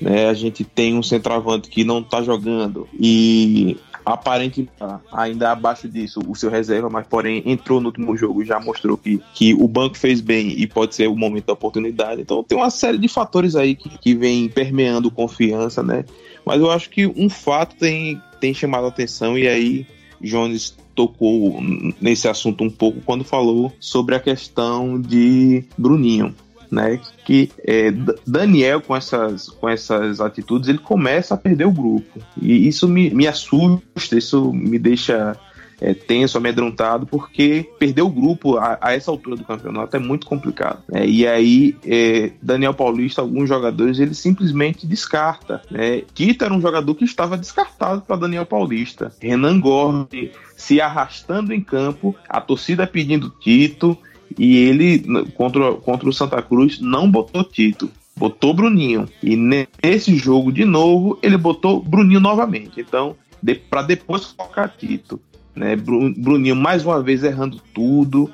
[0.00, 0.28] né?
[0.28, 4.70] A gente tem um centroavante que não tá jogando e aparentemente
[5.12, 8.96] ainda abaixo disso o seu reserva, mas porém entrou no último jogo e já mostrou
[8.96, 12.22] que, que o banco fez bem e pode ser o momento da oportunidade.
[12.22, 16.04] Então tem uma série de fatores aí que, que vem permeando confiança, né?
[16.44, 19.86] Mas eu acho que um fato tem, tem chamado a atenção e aí
[20.20, 21.60] Jones tocou
[22.00, 26.32] nesse assunto um pouco quando falou sobre a questão de Bruninho
[26.70, 27.00] né?
[27.24, 27.92] Que é,
[28.26, 32.20] Daniel, com essas, com essas atitudes, ele começa a perder o grupo.
[32.40, 35.36] E isso me, me assusta, isso me deixa
[35.80, 40.26] é, tenso, amedrontado, porque perder o grupo a, a essa altura do campeonato é muito
[40.26, 40.82] complicado.
[40.88, 41.06] né?
[41.06, 45.62] E aí, é, Daniel Paulista, alguns jogadores, ele simplesmente descarta.
[45.70, 46.02] Né?
[46.14, 49.12] Tito era um jogador que estava descartado para Daniel Paulista.
[49.20, 53.96] Renan Gordi se arrastando em campo, a torcida pedindo Tito,
[54.38, 54.98] e ele,
[55.34, 57.90] contra, contra o Santa Cruz, não botou Tito.
[58.16, 59.08] Botou Bruninho.
[59.22, 62.80] E ne- nesse jogo, de novo, ele botou Bruninho novamente.
[62.80, 65.20] Então, de, para depois colocar Tito.
[65.54, 65.76] Né?
[65.76, 68.30] Bru- Bruninho, mais uma vez, errando tudo.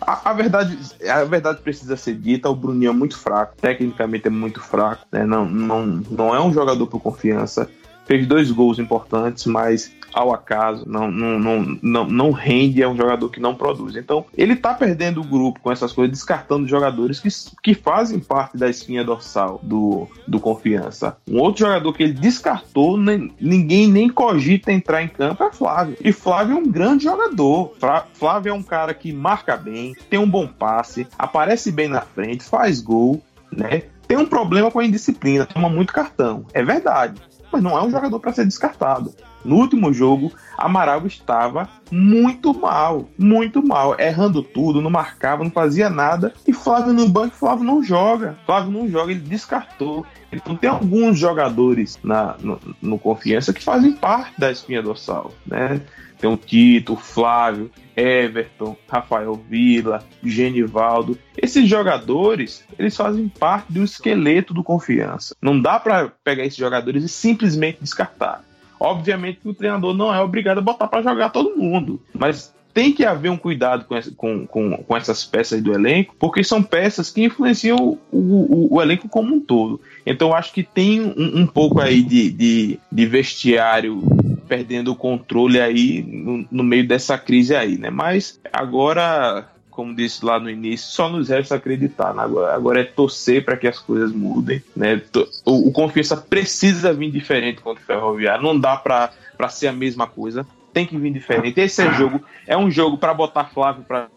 [0.00, 4.30] A, a, verdade, a verdade precisa ser dita, o Bruninho é muito fraco, tecnicamente é
[4.30, 5.26] muito fraco, né?
[5.26, 7.68] não, não, não é um jogador por confiança.
[8.12, 12.94] Fez dois gols importantes, mas ao acaso, não, não, não, não, não rende, é um
[12.94, 13.96] jogador que não produz.
[13.96, 17.30] Então, ele tá perdendo o grupo com essas coisas, descartando jogadores que,
[17.62, 21.16] que fazem parte da espinha dorsal do, do confiança.
[21.26, 25.96] Um outro jogador que ele descartou, nem, ninguém nem cogita entrar em campo, é Flávio.
[25.98, 27.74] E Flávio é um grande jogador.
[28.12, 32.44] Flávio é um cara que marca bem, tem um bom passe, aparece bem na frente,
[32.44, 33.84] faz gol, né?
[34.06, 36.44] Tem um problema com a indisciplina, toma muito cartão.
[36.52, 37.18] É verdade.
[37.52, 39.14] Mas não é um jogador para ser descartado.
[39.44, 45.90] No último jogo, Amaral estava muito mal, muito mal, errando tudo, não marcava, não fazia
[45.90, 46.32] nada.
[46.46, 48.38] E Flávio no banco, Flávio não joga.
[48.46, 50.06] Flávio não joga, ele descartou.
[50.32, 55.80] Então tem alguns jogadores na, no, no Confiança que fazem parte da espinha dorsal, né?
[56.18, 61.18] Tem o Tito, o Flávio, Everton, Rafael Vila, Genivaldo.
[61.36, 65.36] Esses jogadores, eles fazem parte do esqueleto do Confiança.
[65.40, 68.44] Não dá para pegar esses jogadores e simplesmente descartar.
[68.78, 72.92] Obviamente que o treinador não é obrigado a botar para jogar todo mundo, mas tem
[72.92, 76.62] que haver um cuidado com, essa, com, com, com, essas peças do elenco, porque são
[76.62, 77.76] peças que influenciam
[78.10, 79.80] o, o, o elenco como um todo.
[80.06, 84.02] Então acho que tem um, um pouco aí de, de, de, vestiário
[84.48, 87.90] perdendo o controle aí no, no meio dessa crise aí, né?
[87.90, 92.14] Mas agora como disse lá no início, só nos resta acreditar.
[92.14, 92.22] Né?
[92.22, 94.62] Agora, agora é torcer para que as coisas mudem.
[94.76, 95.00] Né?
[95.44, 98.44] O, o Confiança precisa vir diferente contra o Ferroviário.
[98.44, 99.10] Não dá para
[99.48, 100.46] ser a mesma coisa.
[100.72, 101.58] Tem que vir diferente.
[101.58, 102.22] Esse é jogo.
[102.46, 104.08] É um jogo para botar Flávio para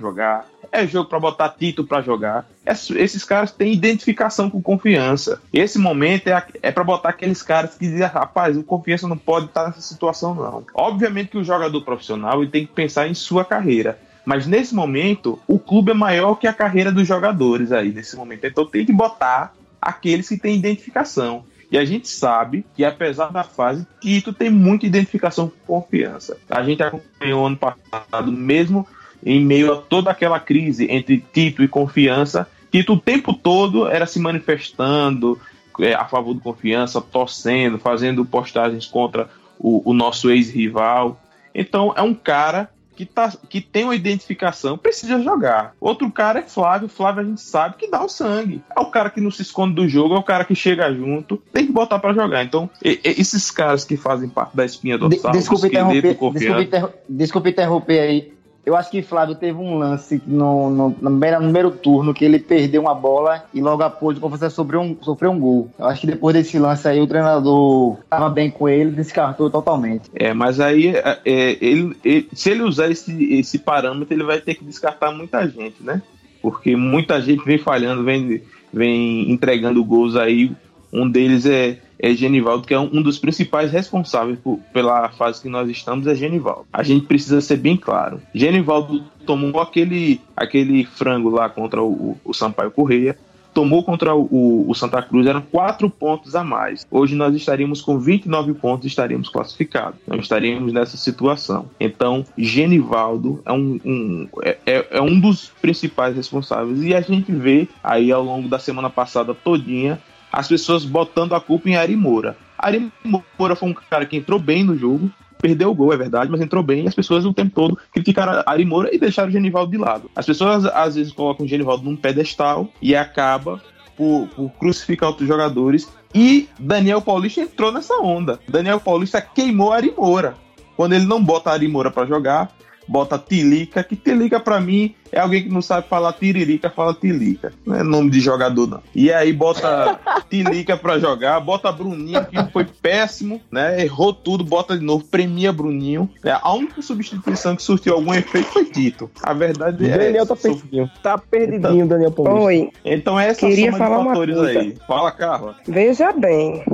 [0.00, 0.46] jogar.
[0.72, 2.46] É jogo para botar Tito para jogar.
[2.66, 5.38] esses caras têm identificação com confiança.
[5.52, 9.46] Esse momento é, é para botar aqueles caras que dizem, rapaz, o confiança não pode
[9.46, 10.64] estar nessa situação, não.
[10.74, 13.98] Obviamente que o jogador profissional ele tem que pensar em sua carreira.
[14.24, 18.46] Mas nesse momento, o clube é maior que a carreira dos jogadores aí, nesse momento.
[18.46, 21.44] Então tem que botar aqueles que têm identificação.
[21.70, 26.36] E a gente sabe que, apesar da fase, Tito tem muita identificação com confiança.
[26.48, 28.86] A gente acompanhou ano passado, mesmo
[29.24, 34.06] em meio a toda aquela crise entre Tito e confiança, Tito o tempo todo era
[34.06, 35.38] se manifestando
[35.80, 41.20] é, a favor do confiança, torcendo, fazendo postagens contra o, o nosso ex-rival.
[41.54, 45.74] Então é um cara que, tá, que tem uma identificação, precisa jogar.
[45.80, 46.88] Outro cara é Flávio.
[46.88, 48.62] Flávio a gente sabe que dá o sangue.
[48.76, 51.36] É o cara que não se esconde do jogo, é o cara que chega junto,
[51.52, 52.44] tem que botar para jogar.
[52.44, 56.38] Então, e, e, esses caras que fazem parte da espinha dorsal, de, desculpa, interromper, desculpa,
[56.62, 58.32] interromper, desculpa interromper aí.
[58.64, 62.82] Eu acho que Flávio teve um lance no, no, no, primeiro turno que ele perdeu
[62.82, 65.68] uma bola e logo após o Confiança sofreu um, sofreu um gol.
[65.76, 70.08] Eu acho que depois desse lance aí o treinador estava bem com ele descartou totalmente.
[70.14, 74.40] É, mas aí é, é, ele, ele, se ele usar esse, esse parâmetro, ele vai
[74.40, 76.00] ter que descartar muita gente, né?
[76.40, 80.52] Porque muita gente vem falhando, vem, vem entregando gols aí.
[80.92, 85.48] Um deles é é Genivaldo, que é um dos principais responsáveis por, pela fase que
[85.48, 86.66] nós estamos, é Genivaldo.
[86.72, 88.20] A gente precisa ser bem claro.
[88.34, 93.16] Genivaldo tomou aquele, aquele frango lá contra o, o Sampaio Correia,
[93.52, 96.86] tomou contra o, o, Santa Cruz, eram quatro pontos a mais.
[96.90, 100.00] Hoje nós estaríamos com 29 pontos e estaríamos classificados.
[100.06, 101.66] Não estaríamos nessa situação.
[101.78, 106.82] Então, Genivaldo é um, um é, é, é, um dos principais responsáveis.
[106.82, 110.00] E a gente vê aí ao longo da semana passada todinha
[110.32, 112.36] as pessoas botando a culpa em Ari Moura.
[112.58, 112.90] Ari
[113.38, 116.40] Moura foi um cara que entrou bem no jogo, perdeu o gol, é verdade, mas
[116.40, 119.70] entrou bem e as pessoas o tempo todo criticaram Ari Moura e deixaram o Genivaldo
[119.70, 120.10] de lado.
[120.16, 123.60] As pessoas às vezes colocam o Genivaldo num pedestal e acaba
[123.96, 125.92] por, por crucificar outros jogadores.
[126.14, 128.38] E Daniel Paulista entrou nessa onda.
[128.48, 130.34] Daniel Paulista queimou Ari Moura.
[130.76, 132.50] Quando ele não bota Ari Moura para jogar,
[132.86, 137.52] bota Tilica, que Tilica para mim é alguém que não sabe falar tiririca, fala Tilica.
[137.66, 138.82] Não é nome de jogador, não.
[138.94, 143.82] E aí bota Tilica pra jogar, bota Bruninho, que foi péssimo, né?
[143.82, 146.08] Errou tudo, bota de novo, premia Bruninho.
[146.24, 149.10] É, a única substituição que surtiu algum efeito foi Tito.
[149.22, 149.98] A verdade é.
[149.98, 150.90] Daniel tá perdidinho.
[151.02, 152.40] Tá perdidinho, então, Daniel Paulista.
[152.40, 152.70] Oi.
[152.84, 154.60] Então essa Queria falar de fatores uma coisa.
[154.60, 154.76] aí.
[154.86, 155.56] Fala, Carla.
[155.68, 156.64] Veja bem,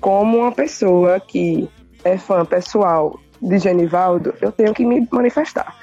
[0.00, 1.68] como uma pessoa que
[2.04, 5.74] é fã pessoal de Genivaldo, eu tenho que me manifestar.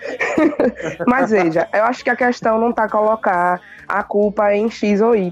[1.07, 5.15] Mas veja, eu acho que a questão não está colocar a culpa em X ou
[5.15, 5.31] Y.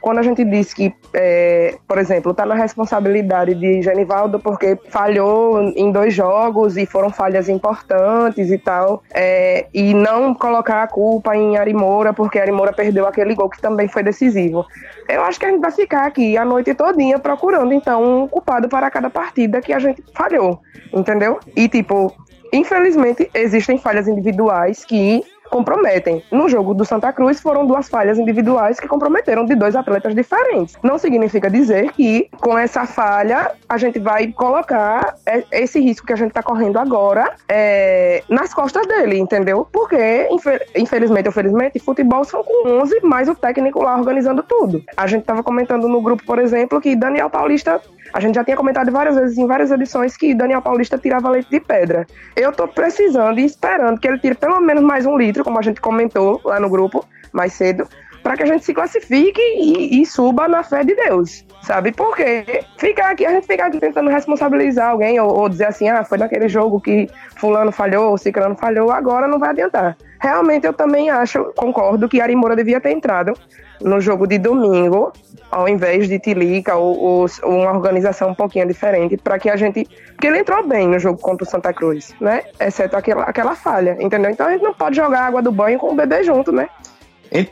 [0.00, 5.60] Quando a gente diz que, é, por exemplo, está na responsabilidade de Genivaldo porque falhou
[5.74, 11.36] em dois jogos e foram falhas importantes e tal, é, e não colocar a culpa
[11.36, 14.64] em Arimoura porque Arimoura perdeu aquele gol que também foi decisivo.
[15.08, 18.68] Eu acho que a gente vai ficar aqui a noite todinha procurando, então, um culpado
[18.68, 20.60] para cada partida que a gente falhou,
[20.92, 21.40] entendeu?
[21.58, 22.14] E, tipo,
[22.52, 26.22] infelizmente, existem falhas individuais que comprometem.
[26.30, 30.76] No jogo do Santa Cruz foram duas falhas individuais que comprometeram de dois atletas diferentes.
[30.82, 36.12] Não significa dizer que com essa falha a gente vai colocar é, esse risco que
[36.12, 39.66] a gente está correndo agora é, nas costas dele, entendeu?
[39.72, 40.28] Porque,
[40.76, 44.82] infelizmente ou felizmente, futebol são com 11, mais o técnico lá organizando tudo.
[44.96, 47.80] A gente estava comentando no grupo, por exemplo, que Daniel Paulista
[48.12, 51.50] a gente já tinha comentado várias vezes em várias edições que Daniel Paulista tirava leite
[51.50, 52.06] de pedra.
[52.34, 55.62] Eu tô precisando e esperando que ele tire pelo menos mais um litro, como a
[55.62, 57.88] gente comentou lá no grupo mais cedo,
[58.22, 61.92] para que a gente se classifique e, e, suba na fé de Deus, sabe?
[61.92, 66.04] Porque ficar aqui, a gente fica aqui tentando responsabilizar alguém ou, ou dizer assim, ah,
[66.04, 69.96] foi naquele jogo que fulano falhou, ciclano falhou, agora não vai adiantar.
[70.20, 73.34] Realmente eu também acho, concordo que Ari Moura devia ter entrado
[73.80, 75.12] no jogo de domingo,
[75.50, 79.56] ao invés de Tilica ou, ou, ou uma organização um pouquinho diferente, para que a
[79.56, 79.86] gente.
[80.12, 82.42] Porque ele entrou bem no jogo contra o Santa Cruz, né?
[82.58, 84.30] Exceto aquela, aquela falha, entendeu?
[84.30, 86.68] Então a gente não pode jogar água do banho com o bebê junto, né?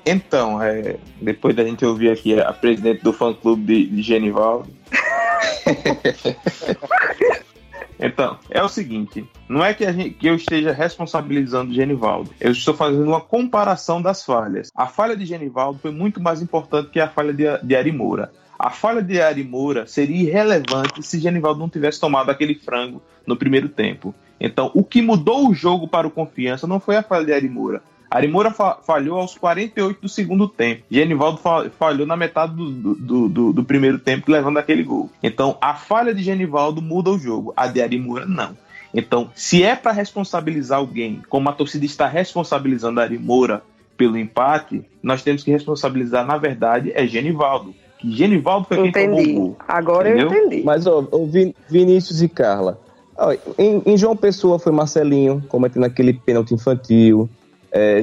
[0.05, 4.69] Então, é, depois da gente ouvir aqui a presidente do fã-clube de, de Genivaldo.
[7.99, 12.75] Então, é o seguinte: não é que, gente, que, eu esteja responsabilizando Genivaldo, eu estou
[12.75, 14.71] fazendo uma comparação das falhas.
[14.75, 18.31] A falha de Genivaldo foi muito mais importante que a falha de, de Ari Moura.
[18.59, 23.37] A falha de Ari Moura seria irrelevante se Genivaldo não tivesse tomado aquele frango no
[23.37, 24.15] primeiro tempo.
[24.41, 27.49] Então, o que mudou o jogo para o Confiança não foi a falha de Ari
[27.49, 30.83] Moura, Arimura fa falhou aos 48 do segundo tempo.
[30.91, 35.11] Genivaldo fa falhou na metade do, do, do, do, primeiro tempo, levando aquele gol.
[35.23, 37.53] Então, a falha de Genivaldo muda o jogo.
[37.57, 38.57] A de Arimura, não.
[38.95, 43.63] Então, se é para responsabilizar alguém, como a torcida está responsabilizando a Arimura
[43.97, 47.75] pelo empate, nós temos que responsabilizar, na verdade, é Genivaldo.
[47.99, 49.07] Que Genivaldo foi quem entendi.
[49.07, 49.57] tomou o gol.
[49.67, 50.31] Agora entendeu?
[50.31, 50.63] eu entendi.
[50.65, 52.79] Mas, ó, Vin Vinícius e Carla,
[53.59, 57.29] em, em João Pessoa foi Marcelinho, cometendo aquele pênalti infantil.
[57.73, 58.03] É,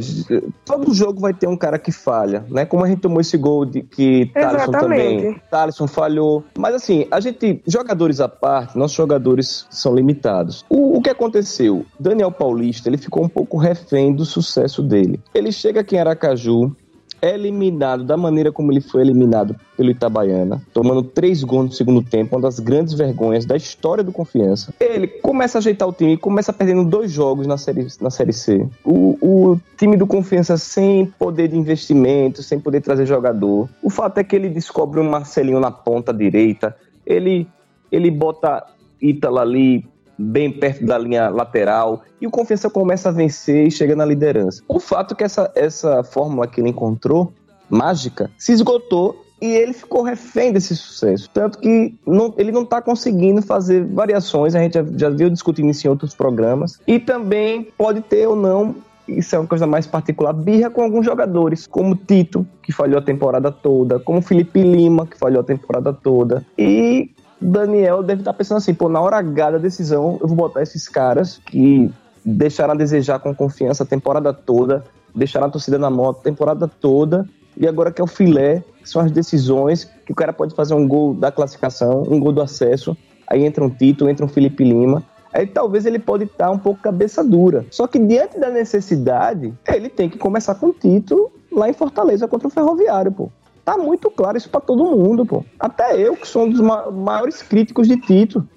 [0.65, 2.65] todo jogo vai ter um cara que falha, né?
[2.65, 5.41] Como a gente tomou esse gol de que Thaleson também.
[5.49, 6.43] Thaleson falhou.
[6.58, 10.65] Mas assim, a gente, jogadores à parte, nossos jogadores são limitados.
[10.69, 11.86] O, o que aconteceu?
[11.99, 15.19] Daniel Paulista, ele ficou um pouco refém do sucesso dele.
[15.34, 16.76] Ele chega aqui em Aracaju,
[17.23, 22.36] eliminado da maneira como ele foi eliminado pelo Itabaiana, tomando três gols no segundo tempo,
[22.36, 24.73] uma das grandes vergonhas da história do Confiança.
[24.79, 28.67] Ele começa a ajeitar o time, começa perdendo dois jogos na Série, na série C.
[28.83, 33.69] O, o time do Confiança sem poder de investimento, sem poder trazer jogador.
[33.81, 37.47] O fato é que ele descobre um Marcelinho na ponta direita, ele,
[37.91, 38.65] ele bota
[39.01, 39.86] Ítala ali
[40.23, 44.62] bem perto da linha lateral, e o Confiança começa a vencer e chega na liderança.
[44.67, 47.33] O fato é que essa, essa fórmula que ele encontrou,
[47.69, 51.29] mágica, se esgotou e ele ficou refém desse sucesso.
[51.33, 55.69] Tanto que não, ele não está conseguindo fazer variações, a gente já, já viu discutindo
[55.69, 58.75] isso em outros programas, e também pode ter ou não
[59.07, 63.01] isso é uma coisa mais particular, birra com alguns jogadores, como Tito, que falhou a
[63.01, 67.12] temporada toda, como Felipe Lima, que falhou a temporada toda, e
[67.43, 70.88] Daniel deve estar pensando assim, pô, na hora H da decisão, eu vou botar esses
[70.88, 71.91] caras que
[72.25, 76.67] deixaram a desejar com confiança a temporada toda, deixaram a torcida na moto a temporada
[76.67, 77.27] toda,
[77.58, 80.73] e agora que é o filé, que são as decisões, que o cara pode fazer
[80.73, 84.63] um gol da classificação, um gol do acesso, aí entra um Tito, entra um Felipe
[84.63, 87.65] Lima, aí talvez ele pode estar um pouco cabeça dura.
[87.69, 92.27] Só que diante da necessidade, ele tem que começar com o Tito lá em Fortaleza
[92.27, 93.29] contra o Ferroviário, pô.
[93.65, 95.45] Tá muito claro isso para todo mundo, pô.
[95.60, 98.47] Até eu, que sou um dos maiores críticos de Tito.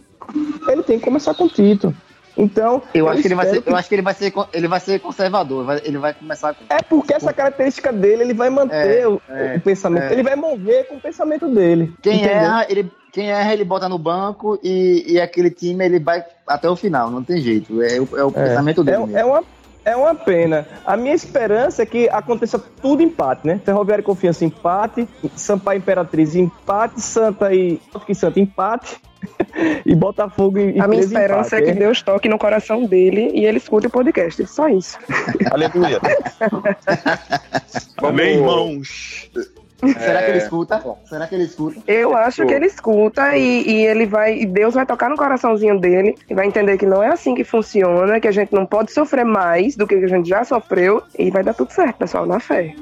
[0.69, 1.95] Ele tem que começar com Tito.
[2.37, 3.71] Então, eu, eu acho que ele vai ser, que...
[3.71, 6.65] eu acho que ele vai ser, ele vai ser conservador, ele vai começar com...
[6.69, 10.13] É porque essa característica dele, ele vai manter é, o, é, o, pensamento, é.
[10.13, 11.95] ele vai morrer com o pensamento dele.
[12.03, 12.37] Quem entendeu?
[12.37, 16.69] erra, ele quem erra, ele bota no banco e, e aquele time ele vai até
[16.69, 17.81] o final, não tem jeito.
[17.81, 18.49] É, o, é é.
[18.49, 19.15] pensamento dele.
[19.15, 19.43] É, é, uma,
[19.87, 20.67] é uma pena.
[20.85, 23.61] A minha esperança é que aconteça tudo empate, né?
[23.65, 28.97] Ferroviária e Confiança empate, Sampaio Imperatriz empate, Santa e que Santa empate.
[29.87, 31.71] e Botafogo e A minha esperança empate.
[31.71, 34.45] é que Deus toque no coração dele e ele escute o podcast.
[34.49, 34.99] Só isso.
[35.51, 36.01] Aleluia.
[38.03, 39.31] Amém, irmãos.
[39.99, 40.43] Será que ele é.
[40.43, 40.83] escuta?
[41.05, 41.81] Será que ele escuta?
[41.87, 44.39] Eu acho que ele escuta e, e, ele vai.
[44.39, 47.45] E Deus vai tocar no coraçãozinho dele e vai entender que não é assim que
[47.45, 51.31] funciona, que a gente não pode sofrer mais do que a gente já sofreu e
[51.31, 52.75] vai dar tudo certo, pessoal, na fé.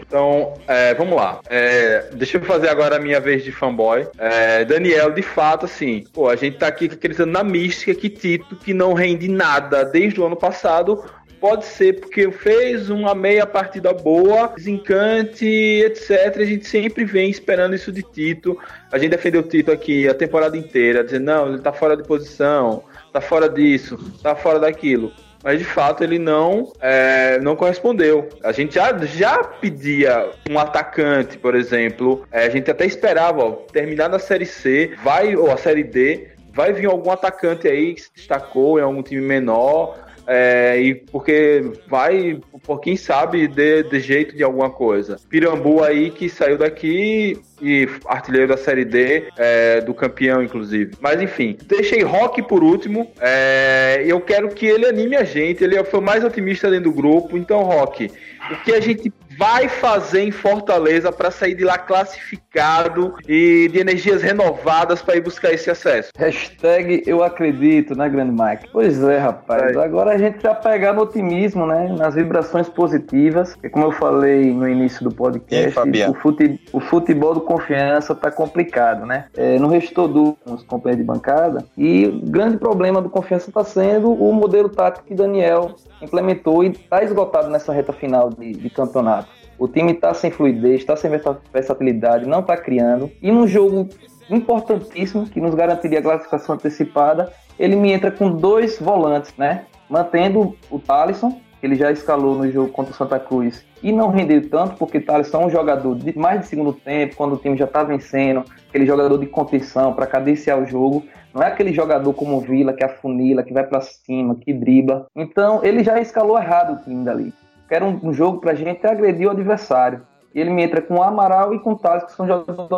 [0.00, 1.40] Então, é, vamos lá.
[1.48, 4.06] É, deixa eu fazer agora a minha vez de fanboy.
[4.18, 8.56] É, Daniel, de fato, assim, pô, a gente tá aqui acreditando na mística que Tito,
[8.56, 11.02] que não rende nada desde o ano passado,
[11.42, 16.36] pode ser porque fez uma meia partida boa, desencante, etc.
[16.36, 18.56] A gente sempre vem esperando isso de Tito.
[18.92, 22.04] A gente defendeu o Tito aqui a temporada inteira, dizendo, não, ele tá fora de
[22.04, 25.12] posição, tá fora disso, tá fora daquilo.
[25.42, 28.28] mas de fato ele não, é, não correspondeu.
[28.44, 33.50] A gente já, já pedia um atacante, por exemplo, é, a gente até esperava, ó,
[33.50, 38.02] terminar na Série C, vai, ou a Série D, vai vir algum atacante aí que
[38.02, 44.00] se destacou em algum time menor, é, e porque vai, por quem sabe, de, de
[44.00, 45.18] jeito de alguma coisa.
[45.28, 50.94] Pirambu aí que saiu daqui e artilheiro da Série D, é, do campeão, inclusive.
[51.02, 53.12] Mas enfim, deixei Rock por último.
[53.20, 55.62] É, eu quero que ele anime a gente.
[55.62, 57.36] Ele foi o mais otimista dentro do grupo.
[57.36, 58.10] Então, Rock,
[58.50, 59.12] o que a gente
[59.42, 65.20] vai fazer em Fortaleza para sair de lá classificado e de energias renovadas para ir
[65.20, 66.12] buscar esse acesso?
[66.16, 68.68] Hashtag eu acredito, né, grande Mike?
[68.72, 69.76] Pois é, rapaz.
[69.76, 69.84] É.
[69.84, 71.88] Agora a gente já pegar no otimismo, né?
[71.98, 73.56] Nas vibrações positivas.
[73.64, 75.76] E como eu falei no início do podcast,
[76.08, 79.24] o, fute, o futebol do confiança tá complicado, né?
[79.36, 81.64] É, não restou dúvidas companheiros de bancada.
[81.76, 86.68] E o grande problema do confiança está sendo o modelo tático que Daniel implementou e
[86.68, 89.28] está esgotado nessa reta final de, de campeonato.
[89.58, 91.10] O time está sem fluidez, está sem
[91.52, 93.10] versatilidade, não está criando.
[93.22, 93.88] E num jogo
[94.28, 99.66] importantíssimo, que nos garantiria a classificação antecipada, ele me entra com dois volantes, né?
[99.88, 104.10] Mantendo o Thalisson, que ele já escalou no jogo contra o Santa Cruz, e não
[104.10, 107.56] rendeu tanto, porque Thalisson é um jogador de mais de segundo tempo, quando o time
[107.56, 111.04] já está vencendo, aquele jogador de contenção para cadenciar o jogo.
[111.34, 115.06] Não é aquele jogador como o Vila, que afunila, que vai para cima, que dribla.
[115.16, 117.32] Então, ele já escalou errado o time dali.
[117.68, 120.02] Quero um, um jogo pra gente agredir o adversário.
[120.34, 122.26] E ele me entra com o Amaral e com o Thales, que são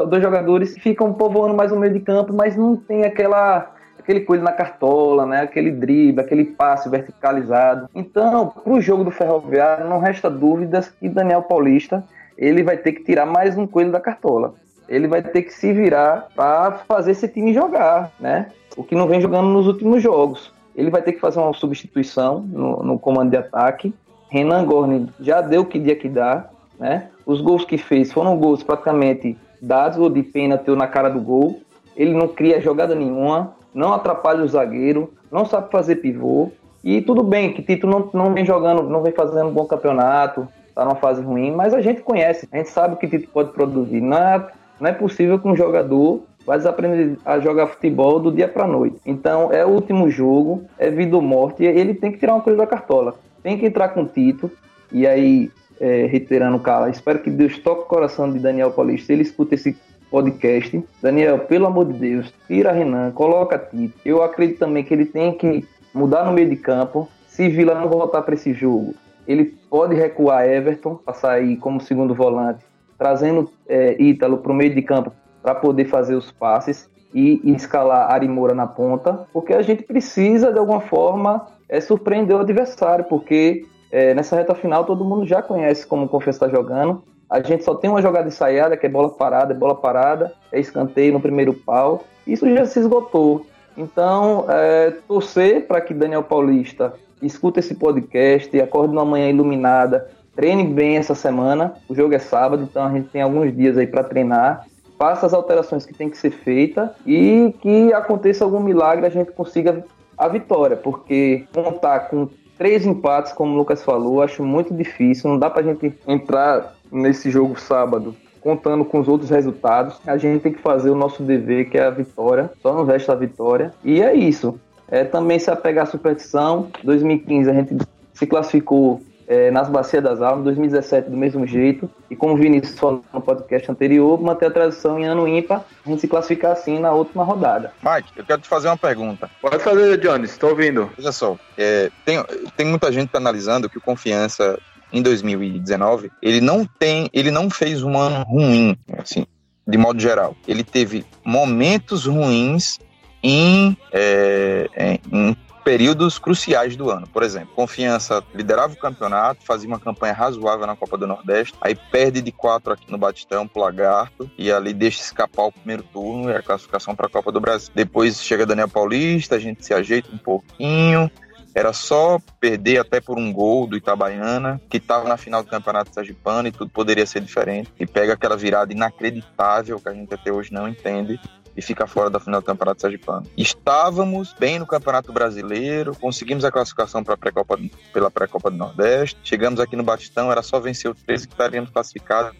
[0.08, 4.20] dois jogadores que ficam povoando mais o meio de campo, mas não tem aquela aquele
[4.20, 5.40] coisa na cartola, né?
[5.40, 7.88] aquele drible, aquele passe verticalizado.
[7.94, 12.04] Então, para o jogo do Ferroviário, não resta dúvidas que Daniel Paulista
[12.36, 14.54] ele vai ter que tirar mais um coelho da cartola
[14.88, 18.48] ele vai ter que se virar para fazer esse time jogar, né?
[18.76, 20.52] O que não vem jogando nos últimos jogos.
[20.74, 23.94] Ele vai ter que fazer uma substituição no, no comando de ataque.
[24.28, 27.08] Renan Gorni já deu o que dia que dá, né?
[27.24, 31.20] Os gols que fez foram gols praticamente dados ou de pênalti ou na cara do
[31.20, 31.60] gol.
[31.96, 36.50] Ele não cria jogada nenhuma, não atrapalha o zagueiro, não sabe fazer pivô.
[36.82, 40.46] E tudo bem que Tito não, não vem jogando, não vem fazendo um bom campeonato,
[40.74, 43.52] tá numa fase ruim, mas a gente conhece, a gente sabe o que Tito pode
[43.52, 44.00] produzir.
[44.00, 44.46] Não é
[44.84, 49.00] não é possível que um jogador vai desaprender a jogar futebol do dia para noite.
[49.06, 52.58] Então é o último jogo, é vida ou morte, ele tem que tirar uma coisa
[52.58, 53.14] da cartola.
[53.42, 54.50] Tem que entrar com o Tito,
[54.92, 59.10] e aí, é, reiterando o cara, espero que Deus toque o coração de Daniel Paulista,
[59.10, 59.74] ele escuta esse
[60.10, 60.84] podcast.
[61.00, 63.98] Daniel, pelo amor de Deus, tira Renan, coloca Tito.
[64.04, 67.08] Eu acredito também que ele tem que mudar no meio de campo.
[67.26, 68.94] Se Vila não voltar para esse jogo,
[69.26, 72.63] ele pode recuar Everton, passar aí como segundo volante
[72.98, 77.54] trazendo é, Ítalo para o meio de campo para poder fazer os passes e, e
[77.54, 82.40] escalar Ari Moura na ponta, porque a gente precisa, de alguma forma, é, surpreender o
[82.40, 87.02] adversário, porque é, nessa reta final todo mundo já conhece como o Confiança está jogando.
[87.30, 90.58] A gente só tem uma jogada ensaiada, que é bola parada, é bola parada, é
[90.58, 92.04] escanteio no primeiro pau.
[92.26, 93.46] Isso já se esgotou.
[93.76, 100.64] Então, é, torcer para que Daniel Paulista escute esse podcast, acorde numa manhã iluminada, Treine
[100.64, 101.74] bem essa semana.
[101.88, 104.66] O jogo é sábado, então a gente tem alguns dias aí para treinar.
[104.98, 109.32] Faça as alterações que tem que ser feita e que aconteça algum milagre a gente
[109.32, 109.84] consiga
[110.16, 115.30] a vitória, porque contar com três empates, como o Lucas falou, acho muito difícil.
[115.30, 119.98] Não dá para a gente entrar nesse jogo sábado contando com os outros resultados.
[120.06, 122.50] A gente tem que fazer o nosso dever, que é a vitória.
[122.60, 123.72] Só nos resta a vitória.
[123.82, 124.60] E é isso.
[124.86, 126.68] É também se apegar à superstição.
[126.84, 127.78] 2015 a gente
[128.12, 132.78] se classificou é, nas Bacias das Almas, 2017 do mesmo jeito, e como o Vinícius
[132.78, 136.78] falou no podcast anterior, manter a tradição em ano ímpar, a gente se classificar assim
[136.78, 137.72] na última rodada.
[137.82, 139.30] Mike, eu quero te fazer uma pergunta.
[139.40, 140.90] Pode fazer, Johnny, estou ouvindo.
[140.96, 142.22] Veja só, é, tem,
[142.56, 144.58] tem muita gente tá analisando que o Confiança
[144.92, 149.26] em 2019, ele não tem, ele não fez um ano ruim, assim,
[149.66, 150.36] de modo geral.
[150.46, 152.78] Ele teve momentos ruins
[153.20, 154.68] em, é,
[155.10, 157.08] em períodos cruciais do ano.
[157.08, 161.74] Por exemplo, Confiança liderava o campeonato, fazia uma campanha razoável na Copa do Nordeste, aí
[161.74, 166.30] perde de quatro aqui no Batistão pro Lagarto e ali deixa escapar o primeiro turno
[166.30, 167.70] e a classificação para a Copa do Brasil.
[167.74, 171.10] Depois chega Daniel Paulista, a gente se ajeita um pouquinho,
[171.54, 175.94] era só perder até por um gol do Itabaiana, que estava na final do Campeonato
[175.94, 177.72] Sergipano e tudo poderia ser diferente.
[177.78, 181.18] E pega aquela virada inacreditável que a gente até hoje não entende
[181.56, 183.26] e fica fora da final do Campeonato Sergipano.
[183.36, 187.58] Estávamos bem no Campeonato Brasileiro, conseguimos a classificação para pré -Copa,
[187.92, 191.70] pela pré-Copa do Nordeste, chegamos aqui no Batistão, era só vencer o 13 que estaríamos
[191.70, 192.36] classificados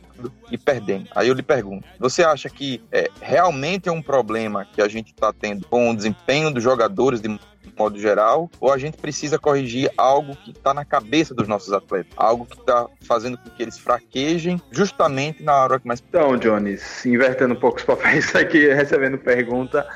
[0.51, 1.09] e perdendo.
[1.15, 5.09] Aí eu lhe pergunto, você acha que é, realmente é um problema que a gente
[5.09, 7.29] está tendo com o desempenho dos jogadores de
[7.77, 12.13] modo geral, ou a gente precisa corrigir algo que está na cabeça dos nossos atletas,
[12.17, 16.03] algo que está fazendo com que eles fraquejem justamente na hora que mais.
[16.07, 19.87] Então, Jones, invertendo um pouco os papéis aqui, recebendo pergunta.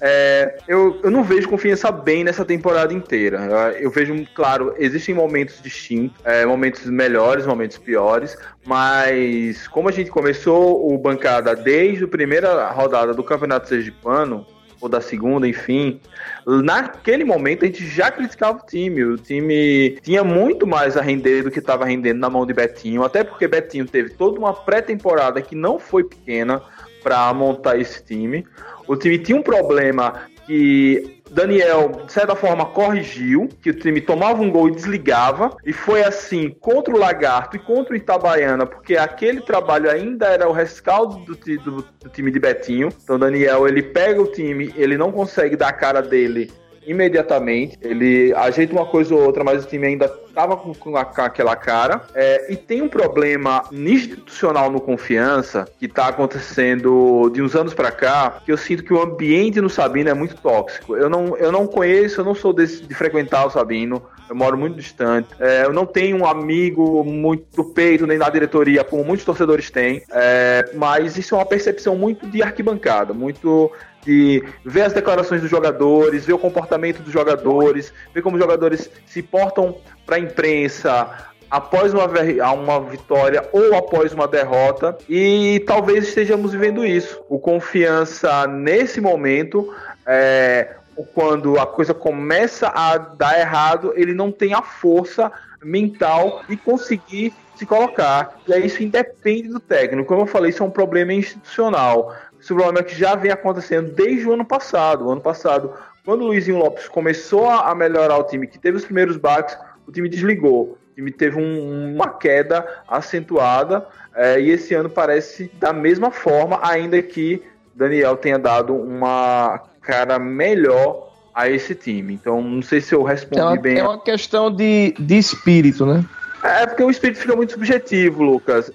[0.00, 3.38] É, eu, eu não vejo confiança bem nessa temporada inteira.
[3.44, 8.36] Eu, eu vejo, claro, existem momentos distintos, é, momentos melhores, momentos piores,
[8.66, 14.46] mas como a gente começou o bancada desde a primeira rodada do Campeonato Sergipano,
[14.80, 16.00] ou da segunda, enfim,
[16.46, 19.04] naquele momento a gente já criticava o time.
[19.04, 23.02] O time tinha muito mais a render do que estava rendendo na mão de Betinho,
[23.02, 26.62] até porque Betinho teve toda uma pré-temporada que não foi pequena
[27.02, 28.46] para montar esse time.
[28.86, 34.42] O time tinha um problema que Daniel, de certa forma, corrigiu, que o time tomava
[34.42, 38.96] um gol e desligava, e foi assim contra o Lagarto e contra o Itabaiana, porque
[38.96, 42.88] aquele trabalho ainda era o rescaldo do, do, do time de Betinho.
[43.02, 46.50] Então, Daniel, ele pega o time, ele não consegue dar a cara dele
[46.86, 47.76] imediatamente.
[47.82, 52.02] Ele ajeita uma coisa ou outra, mas o time ainda estava com, com, aquela cara.
[52.14, 57.90] É, e tem um problema institucional no Confiança que está acontecendo de uns anos para
[57.90, 60.94] cá, que eu sinto que o ambiente no Sabino é muito tóxico.
[60.94, 64.02] Eu não, eu não conheço, eu não sou desse, de frequentar o Sabino.
[64.28, 65.28] Eu moro muito distante.
[65.40, 69.70] É, eu não tenho um amigo muito do peito, nem da diretoria, como muitos torcedores
[69.70, 70.02] têm.
[70.10, 73.72] É, mas isso é uma percepção muito de arquibancada, muito
[74.06, 78.88] de ver as declarações dos jogadores, ver o comportamento dos jogadores, ver como os jogadores
[79.04, 79.76] se portam
[80.06, 82.06] para a imprensa após uma,
[82.52, 87.20] uma vitória ou após uma derrota e talvez estejamos vivendo isso.
[87.28, 89.72] O confiança nesse momento
[90.06, 90.76] é,
[91.14, 95.30] quando a coisa começa a dar errado, ele não tem a força
[95.62, 98.38] mental de conseguir se colocar.
[98.46, 100.08] E aí isso independe do técnico.
[100.08, 102.14] Como eu falei, isso é um problema institucional.
[102.38, 105.06] Esse problema que já vem acontecendo desde o ano passado.
[105.06, 105.72] O ano passado,
[106.04, 109.56] quando o Luizinho Lopes começou a melhorar o time, que teve os primeiros baques,
[109.86, 110.78] o time desligou.
[110.92, 113.86] O time teve um, uma queda acentuada.
[114.14, 117.42] É, e esse ano parece da mesma forma, ainda que
[117.74, 122.14] Daniel tenha dado uma cara melhor a esse time.
[122.14, 123.78] Então, não sei se eu respondi é uma, bem.
[123.78, 126.02] É uma questão de, de espírito, né?
[126.42, 128.70] É porque o espírito fica muito subjetivo, Lucas.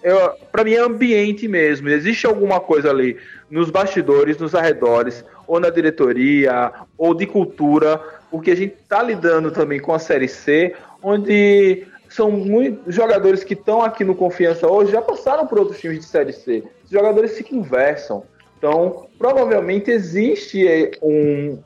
[0.51, 1.89] Para mim é ambiente mesmo.
[1.89, 3.17] Existe alguma coisa ali
[3.49, 7.99] nos bastidores, nos arredores, ou na diretoria, ou de cultura,
[8.29, 13.53] porque a gente está lidando também com a Série C, onde são muitos jogadores que
[13.53, 16.63] estão aqui no Confiança hoje já passaram por outros times de Série C.
[16.83, 18.23] Os jogadores se conversam.
[18.57, 21.57] Então, provavelmente existe um,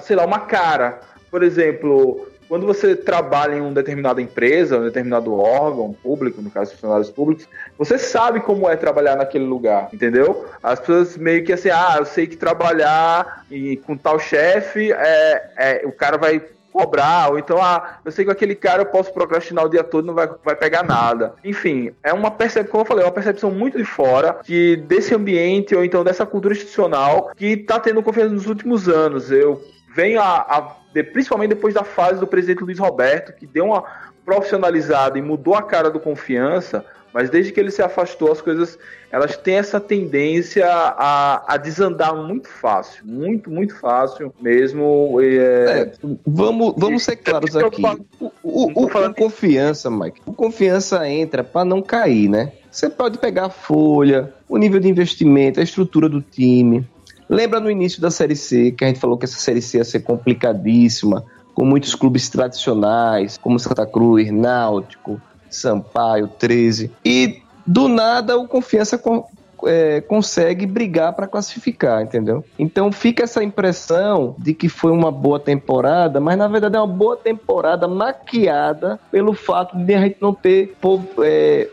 [0.00, 1.00] sei lá, uma cara.
[1.30, 6.72] Por exemplo, quando você trabalha em uma determinada empresa, um determinado órgão público, no caso
[6.72, 10.46] funcionários públicos, você sabe como é trabalhar naquele lugar, entendeu?
[10.62, 15.50] As pessoas meio que assim, ah, eu sei que trabalhar e, com tal chefe, é,
[15.56, 16.42] é, o cara vai
[16.72, 20.06] cobrar, ou então, ah, eu sei que aquele cara eu posso procrastinar o dia todo
[20.06, 21.34] não vai, vai pegar nada.
[21.44, 25.14] Enfim, é uma percepção, como eu falei, é uma percepção muito de fora que desse
[25.14, 29.30] ambiente, ou então dessa cultura institucional que tá tendo confiança nos últimos anos.
[29.30, 29.62] Eu
[29.94, 33.84] venho a, a de, principalmente depois da fase do presidente Luiz Roberto, que deu uma
[34.24, 38.78] profissionalizada e mudou a cara do confiança, mas desde que ele se afastou, as coisas
[39.10, 45.18] elas têm essa tendência a, a desandar muito fácil, muito, muito fácil mesmo.
[45.20, 45.80] É...
[45.80, 45.92] É,
[46.26, 47.82] vamos, vamos ser claros aqui.
[48.18, 52.52] O, o, o, o confiança, Mike, o confiança entra para não cair, né?
[52.70, 56.88] Você pode pegar a folha, o nível de investimento, a estrutura do time,
[57.32, 59.84] Lembra no início da Série C, que a gente falou que essa Série C ia
[59.84, 65.18] ser complicadíssima, com muitos clubes tradicionais, como Santa Cruz, Náutico,
[65.54, 66.90] Sampaio, 13.
[67.04, 68.98] E do nada o Confiança
[69.64, 72.44] é, consegue brigar para classificar, entendeu?
[72.58, 76.86] Então fica essa impressão de que foi uma boa temporada, mas na verdade é uma
[76.86, 80.74] boa temporada maquiada pelo fato de a gente não ter
[81.22, 81.68] é,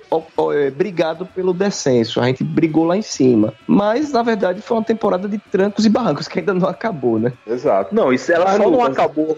[0.53, 2.19] é, brigado pelo descenso.
[2.21, 3.53] A gente brigou lá em cima.
[3.67, 7.33] Mas na verdade foi uma temporada de trancos e barrancos que ainda não acabou, né?
[7.47, 7.93] Exato.
[7.93, 9.37] Não, isso ela só não acabou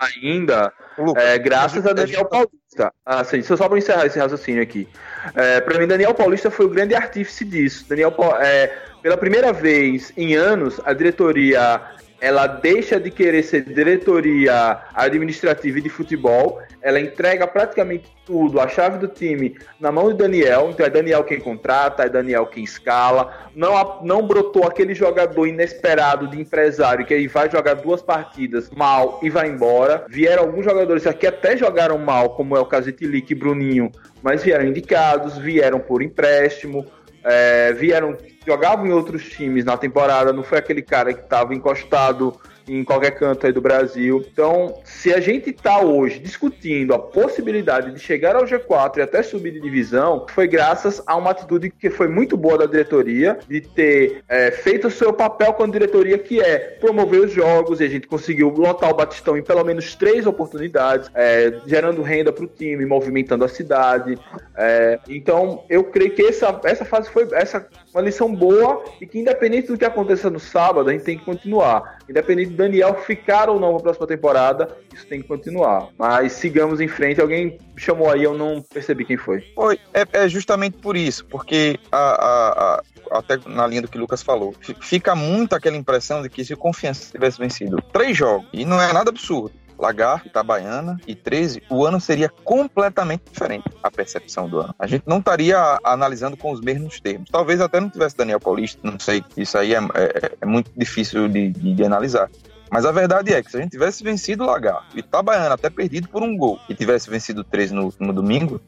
[0.00, 2.56] ainda Lucas, é, graças a Daniel Paulista.
[3.04, 4.88] Ah, sim, só para encerrar esse raciocínio aqui.
[5.34, 7.86] É, para mim, Daniel Paulista foi o grande artífice disso.
[7.88, 8.72] Daniel, é,
[9.02, 11.80] pela primeira vez em anos, a diretoria
[12.20, 18.68] ela deixa de querer ser diretoria administrativa e de futebol, ela entrega praticamente tudo, a
[18.68, 22.62] chave do time, na mão de Daniel, então é Daniel quem contrata, é Daniel quem
[22.62, 28.70] escala, não, não brotou aquele jogador inesperado de empresário que aí vai jogar duas partidas
[28.70, 32.86] mal e vai embora, vieram alguns jogadores aqui até jogaram mal, como é o caso
[32.86, 33.90] de Tilique e Bruninho,
[34.22, 36.84] mas vieram indicados, vieram por empréstimo,
[37.24, 38.16] é, vieram,
[38.48, 43.12] jogavam em outros times na temporada, não foi aquele cara que estava encostado em qualquer
[43.12, 44.24] canto aí do Brasil.
[44.30, 49.22] Então, se a gente está hoje discutindo a possibilidade de chegar ao G4 e até
[49.22, 53.60] subir de divisão, foi graças a uma atitude que foi muito boa da diretoria, de
[53.60, 57.84] ter é, feito o seu papel com a diretoria, que é promover os jogos, e
[57.84, 62.44] a gente conseguiu lotar o Batistão em pelo menos três oportunidades, é, gerando renda para
[62.44, 64.18] o time, movimentando a cidade.
[64.56, 69.18] É, então, eu creio que essa, essa fase foi essa uma lição boa e que,
[69.18, 71.97] independente do que aconteça no sábado, a gente tem que continuar.
[72.08, 75.88] Independente de Daniel ficar ou não na próxima temporada, isso tem que continuar.
[75.98, 77.20] Mas sigamos em frente.
[77.20, 79.44] Alguém chamou aí, eu não percebi quem foi.
[79.54, 83.96] Foi, é, é justamente por isso, porque a, a, a até na linha do que
[83.96, 88.16] o Lucas falou, fica muito aquela impressão de que se o Confiança tivesse vencido três
[88.16, 93.64] jogos, e não é nada absurdo, Lagar, Itabaiana e 13, o ano seria completamente diferente,
[93.82, 94.74] a percepção do ano.
[94.78, 97.30] A gente não estaria analisando com os mesmos termos.
[97.30, 101.28] Talvez até não tivesse Daniel Paulista, não sei, isso aí é, é, é muito difícil
[101.28, 102.28] de, de, de analisar.
[102.70, 106.08] Mas a verdade é que se a gente tivesse vencido o Lagar, Itabaiana até perdido
[106.08, 108.60] por um gol, e tivesse vencido 13 no, no domingo,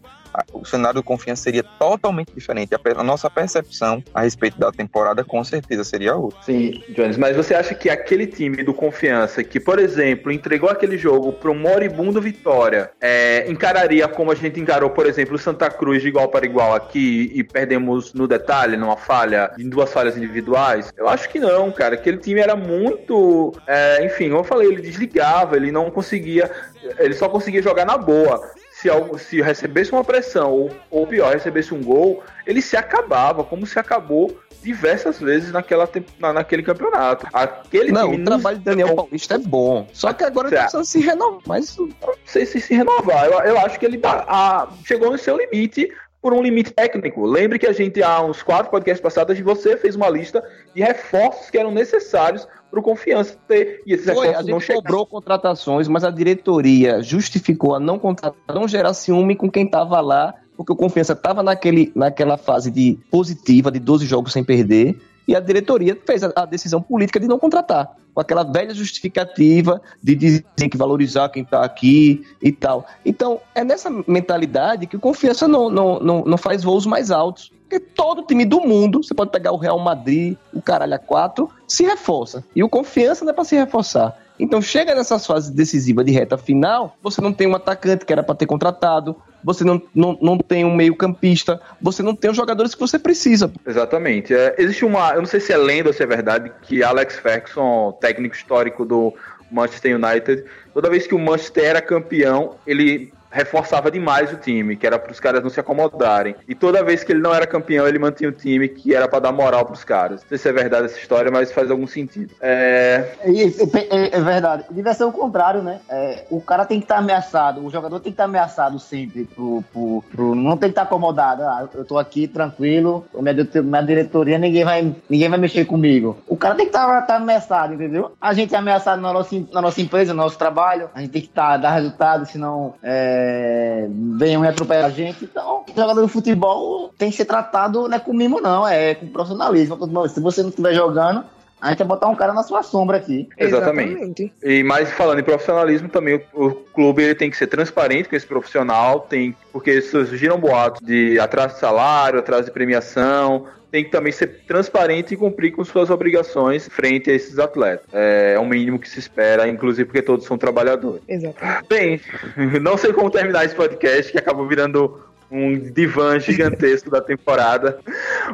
[0.53, 2.71] o cenário do confiança seria totalmente diferente.
[2.75, 6.41] A, nossa percepção a respeito da temporada com certeza seria outra.
[6.43, 10.97] Sim, Jones, mas você acha que aquele time do confiança que, por exemplo, entregou aquele
[10.97, 15.71] jogo para o moribundo Vitória, é, encararia como a gente encarou, por exemplo, o Santa
[15.71, 20.17] Cruz de igual para igual aqui e perdemos no detalhe, numa falha, em duas falhas
[20.17, 20.93] individuais?
[20.97, 21.95] Eu acho que não, cara.
[21.95, 23.53] Aquele time era muito.
[23.67, 26.51] É, enfim, como eu falei, ele desligava, ele não conseguia.
[26.99, 28.51] Ele só conseguia jogar na boa
[28.81, 33.67] se, se recebesse uma pressão, ou, ou pior, recebesse um gol, ele se acabava, como
[33.67, 37.27] se acabou diversas vezes naquela, na, naquele campeonato.
[37.33, 39.87] Aquele não, o trabalho de Daniel Paulista é bom.
[39.93, 41.43] Só que agora ele precisa se renovar.
[41.47, 41.89] Mas não
[42.25, 43.27] sei se se renovar.
[43.27, 47.25] Eu, eu acho que ele tá, a, chegou no seu limite por um limite técnico.
[47.25, 50.43] Lembre que a gente, há uns quatro podcasts passados, você fez uma lista
[50.75, 53.83] de reforços que eram necessários para o Confiança ter.
[53.87, 58.55] E esses Foi, a gente não cobrou contratações, mas a diretoria justificou a não contratar,
[58.55, 62.99] não gerar ciúme com quem estava lá, porque o Confiança estava naquele, naquela fase de
[63.11, 64.97] positiva, de 12 jogos sem perder,
[65.31, 69.81] e a diretoria fez a, a decisão política de não contratar com aquela velha justificativa
[70.03, 72.85] de dizer que valorizar quem está aqui e tal.
[73.07, 77.53] Então, é nessa mentalidade que o Confiança não, não, não, não faz voos mais altos.
[77.61, 81.49] Porque todo time do mundo, você pode pegar o Real Madrid, o caralho a quatro,
[81.69, 82.45] se reforça.
[82.57, 84.19] E o confiança não é para se reforçar.
[84.41, 88.25] Então chega nessas fases decisivas de reta final, você não tem um atacante que era
[88.25, 92.37] para ter contratado, você não, não, não tem um meio campista, você não tem os
[92.37, 93.53] jogadores que você precisa.
[93.67, 94.35] Exatamente.
[94.35, 97.17] É, existe uma, eu não sei se é lenda ou se é verdade, que Alex
[97.17, 99.15] Ferguson, técnico histórico do
[99.51, 104.87] Manchester United, toda vez que o Manchester era campeão, ele reforçava demais o time, que
[104.87, 106.35] era para os caras não se acomodarem.
[106.49, 109.21] E toda vez que ele não era campeão, ele mantinha o time que era para
[109.21, 110.23] dar moral para os caras.
[110.23, 112.35] Não sei se é verdade essa história, mas faz algum sentido.
[112.41, 114.65] É, é, é, é verdade.
[114.71, 115.81] Devia ser o contrário, né?
[115.89, 118.79] É, o cara tem que estar tá ameaçado, o jogador tem que estar tá ameaçado
[118.79, 121.43] sempre, pro, pro, pro, não tem que estar tá acomodado.
[121.43, 126.19] Ah, eu tô aqui tranquilo, minha, minha diretoria, ninguém vai, ninguém vai mexer comigo.
[126.27, 128.13] O cara tem que estar tá, ameaçado, entendeu?
[128.21, 131.23] A gente é ameaçado na nossa, na nossa empresa, no nosso trabalho, a gente tem
[131.23, 132.75] que estar, dar resultado, senão.
[132.83, 135.25] É, é, venham atropelem a gente.
[135.25, 139.07] Então, jogador de futebol tem que ser tratado não é com mimo, não, é com
[139.09, 139.77] profissionalismo.
[140.09, 141.25] Se você não estiver jogando,
[141.61, 143.29] a gente vai botar um cara na sua sombra aqui.
[143.37, 143.91] Exatamente.
[143.93, 144.33] Exatamente.
[144.43, 148.17] E mais falando em profissionalismo, também o, o clube ele tem que ser transparente com
[148.17, 153.91] esse profissional, tem porque surgiram boatos de atraso de salário, atraso de premiação, tem que
[153.91, 157.87] também ser transparente e cumprir com suas obrigações frente a esses atletas.
[157.93, 161.03] É, é o mínimo que se espera, inclusive porque todos são trabalhadores.
[161.07, 161.39] Exato.
[161.69, 162.01] Bem,
[162.61, 165.01] não sei como terminar esse podcast, que acabou virando
[165.31, 167.79] um divã gigantesco da temporada.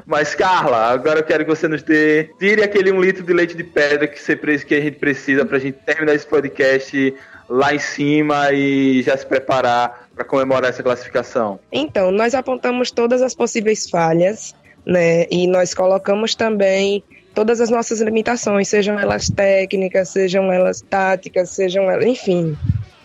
[0.07, 2.31] Mas, Carla, agora eu quero que você nos dê.
[2.39, 5.57] Tire aquele um litro de leite de pedra que, você, que a gente precisa para
[5.57, 7.15] a gente terminar esse podcast
[7.49, 11.61] lá em cima e já se preparar para comemorar essa classificação.
[11.71, 14.55] Então, nós apontamos todas as possíveis falhas
[14.87, 15.27] né?
[15.31, 17.03] E nós colocamos também
[17.35, 22.57] todas as nossas limitações, sejam elas técnicas, sejam elas táticas, sejam elas, enfim,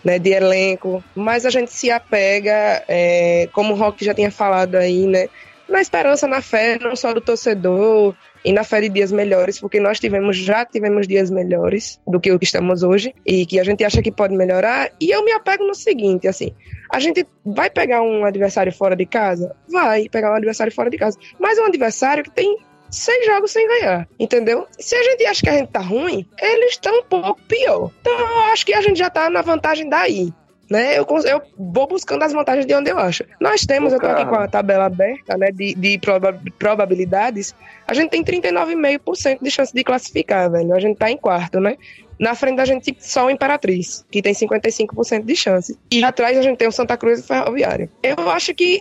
[0.04, 1.02] né, de elenco.
[1.14, 5.28] Mas a gente se apega, é, como o Rock já tinha falado aí, né,
[5.68, 9.80] na esperança, na fé, não só do torcedor e na fé de dias melhores, porque
[9.80, 13.64] nós tivemos já tivemos dias melhores do que o que estamos hoje e que a
[13.64, 14.90] gente acha que pode melhorar.
[15.00, 16.52] E eu me apego no seguinte, assim,
[16.90, 19.54] a gente vai pegar um adversário fora de casa?
[19.70, 21.16] Vai pegar um adversário fora de casa.
[21.38, 22.58] Mas um adversário que tem
[22.92, 24.66] seis jogos sem ganhar, entendeu?
[24.78, 27.90] Se a gente acha que a gente tá ruim, eles estão um pouco pior.
[28.00, 30.32] Então eu acho que a gente já tá na vantagem daí.
[30.70, 30.98] né?
[30.98, 33.24] Eu, eu vou buscando as vantagens de onde eu acho.
[33.40, 37.54] Nós temos, eu tô aqui com a tabela aberta, né, de, de proba- probabilidades,
[37.86, 40.72] a gente tem 39,5% de chance de classificar, velho.
[40.74, 41.76] A gente tá em quarto, né?
[42.18, 45.76] Na frente da gente só o Imperatriz, que tem 55% de chance.
[45.90, 47.90] E atrás a gente tem o Santa Cruz e o Ferroviário.
[48.02, 48.80] Eu acho que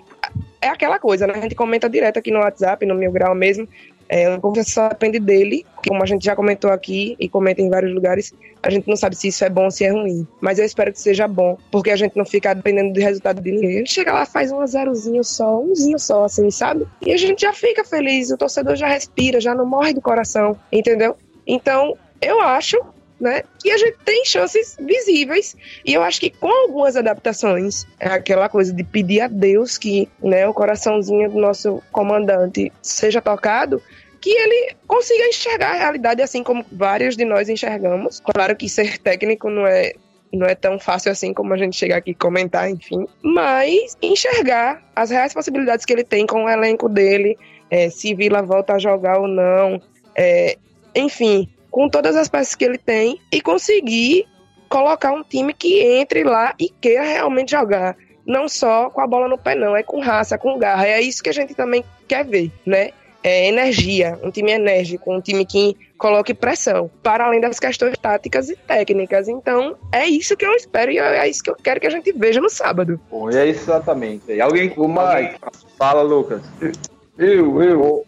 [0.62, 1.34] é aquela coisa, né?
[1.36, 3.68] A gente comenta direto aqui no WhatsApp, no Mil Grau mesmo.
[4.14, 7.70] É, o confiança só depende dele, como a gente já comentou aqui e comenta em
[7.70, 10.28] vários lugares, a gente não sabe se isso é bom ou se é ruim.
[10.42, 13.50] Mas eu espero que seja bom, porque a gente não fica dependendo do resultado de
[13.50, 13.76] ninguém.
[13.76, 16.86] A gente chega lá, faz um zerozinho só, umzinho só, assim, sabe?
[17.02, 20.60] E a gente já fica feliz, o torcedor já respira, já não morre do coração,
[20.70, 21.16] entendeu?
[21.48, 22.78] Então, eu acho
[23.22, 23.44] né?
[23.60, 25.56] Que a gente tem chances visíveis.
[25.86, 30.10] E eu acho que com algumas adaptações, é aquela coisa de pedir a Deus que
[30.22, 33.82] né, o coraçãozinho do nosso comandante seja tocado,
[34.22, 38.22] que ele consiga enxergar a realidade assim como vários de nós enxergamos.
[38.22, 39.94] Claro que ser técnico não é
[40.34, 43.06] não é tão fácil assim como a gente chegar aqui e comentar, enfim.
[43.22, 47.38] Mas enxergar as reais possibilidades que ele tem com o elenco dele,
[47.70, 49.82] é, se Vila volta a jogar ou não,
[50.16, 50.58] é,
[50.96, 54.26] enfim, com todas as peças que ele tem e conseguir
[54.70, 57.98] colocar um time que entre lá e queira realmente jogar.
[58.26, 60.88] Não só com a bola no pé, não, é com raça, com garra.
[60.88, 62.92] É isso que a gente também quer ver, né?
[63.24, 68.50] É energia, um time enérgico, um time que coloque pressão, para além das questões táticas
[68.50, 69.28] e técnicas.
[69.28, 72.12] Então, é isso que eu espero e é isso que eu quero que a gente
[72.12, 73.00] veja no sábado.
[73.12, 74.32] Bom, é exatamente.
[74.32, 74.74] E alguém.
[74.76, 75.40] O Mike.
[75.78, 76.42] Fala, Lucas.
[77.18, 78.06] Eu, eu.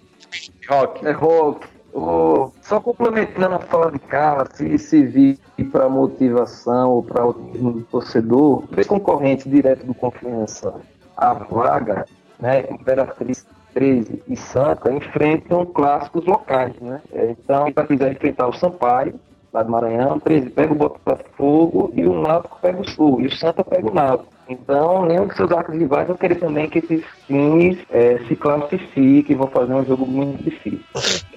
[0.68, 1.05] Rock.
[1.05, 1.68] É rock.
[1.93, 5.38] Ô, só complementando a fala de cara, se servir
[5.72, 10.74] para motivação ou para o do torcedor, três concorrentes direto do Confiança,
[11.16, 12.05] a vaga,
[12.39, 17.01] né, Imperatriz 13 e Santa, enfrentam clássicos locais, né?
[17.11, 19.19] É, Então, para quiser enfrentar o Sampaio,
[19.53, 23.36] lá do Maranhão, 13 pega o Botafogo e o Náutico pega o Sul, e o
[23.36, 24.34] Santa pega o Náutico.
[24.49, 29.36] Então, nenhum dos seus arcos rivais vão querer também que esses times eh, se classifiquem,
[29.36, 30.84] vão fazer um jogo muito difícil.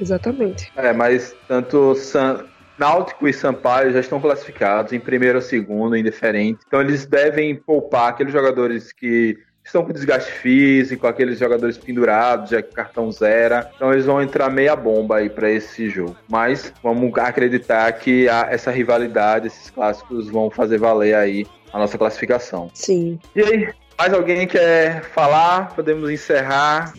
[0.01, 0.73] Exatamente.
[0.77, 2.45] É, mas tanto San...
[2.79, 6.61] Náutico e Sampaio já estão classificados em primeiro ou segundo, indiferente.
[6.67, 12.63] Então eles devem poupar aqueles jogadores que estão com desgaste físico, aqueles jogadores pendurados, já
[12.63, 13.71] que o cartão zera.
[13.75, 16.17] Então eles vão entrar meia bomba aí para esse jogo.
[16.29, 21.99] Mas vamos acreditar que a- essa rivalidade, esses clássicos vão fazer valer aí a nossa
[21.99, 22.71] classificação.
[22.73, 23.19] Sim.
[23.35, 25.75] E aí, mais alguém quer falar?
[25.75, 26.95] Podemos encerrar.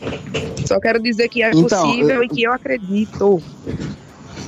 [0.65, 3.41] Só quero dizer que é Então, possível eu- e que eu acredito.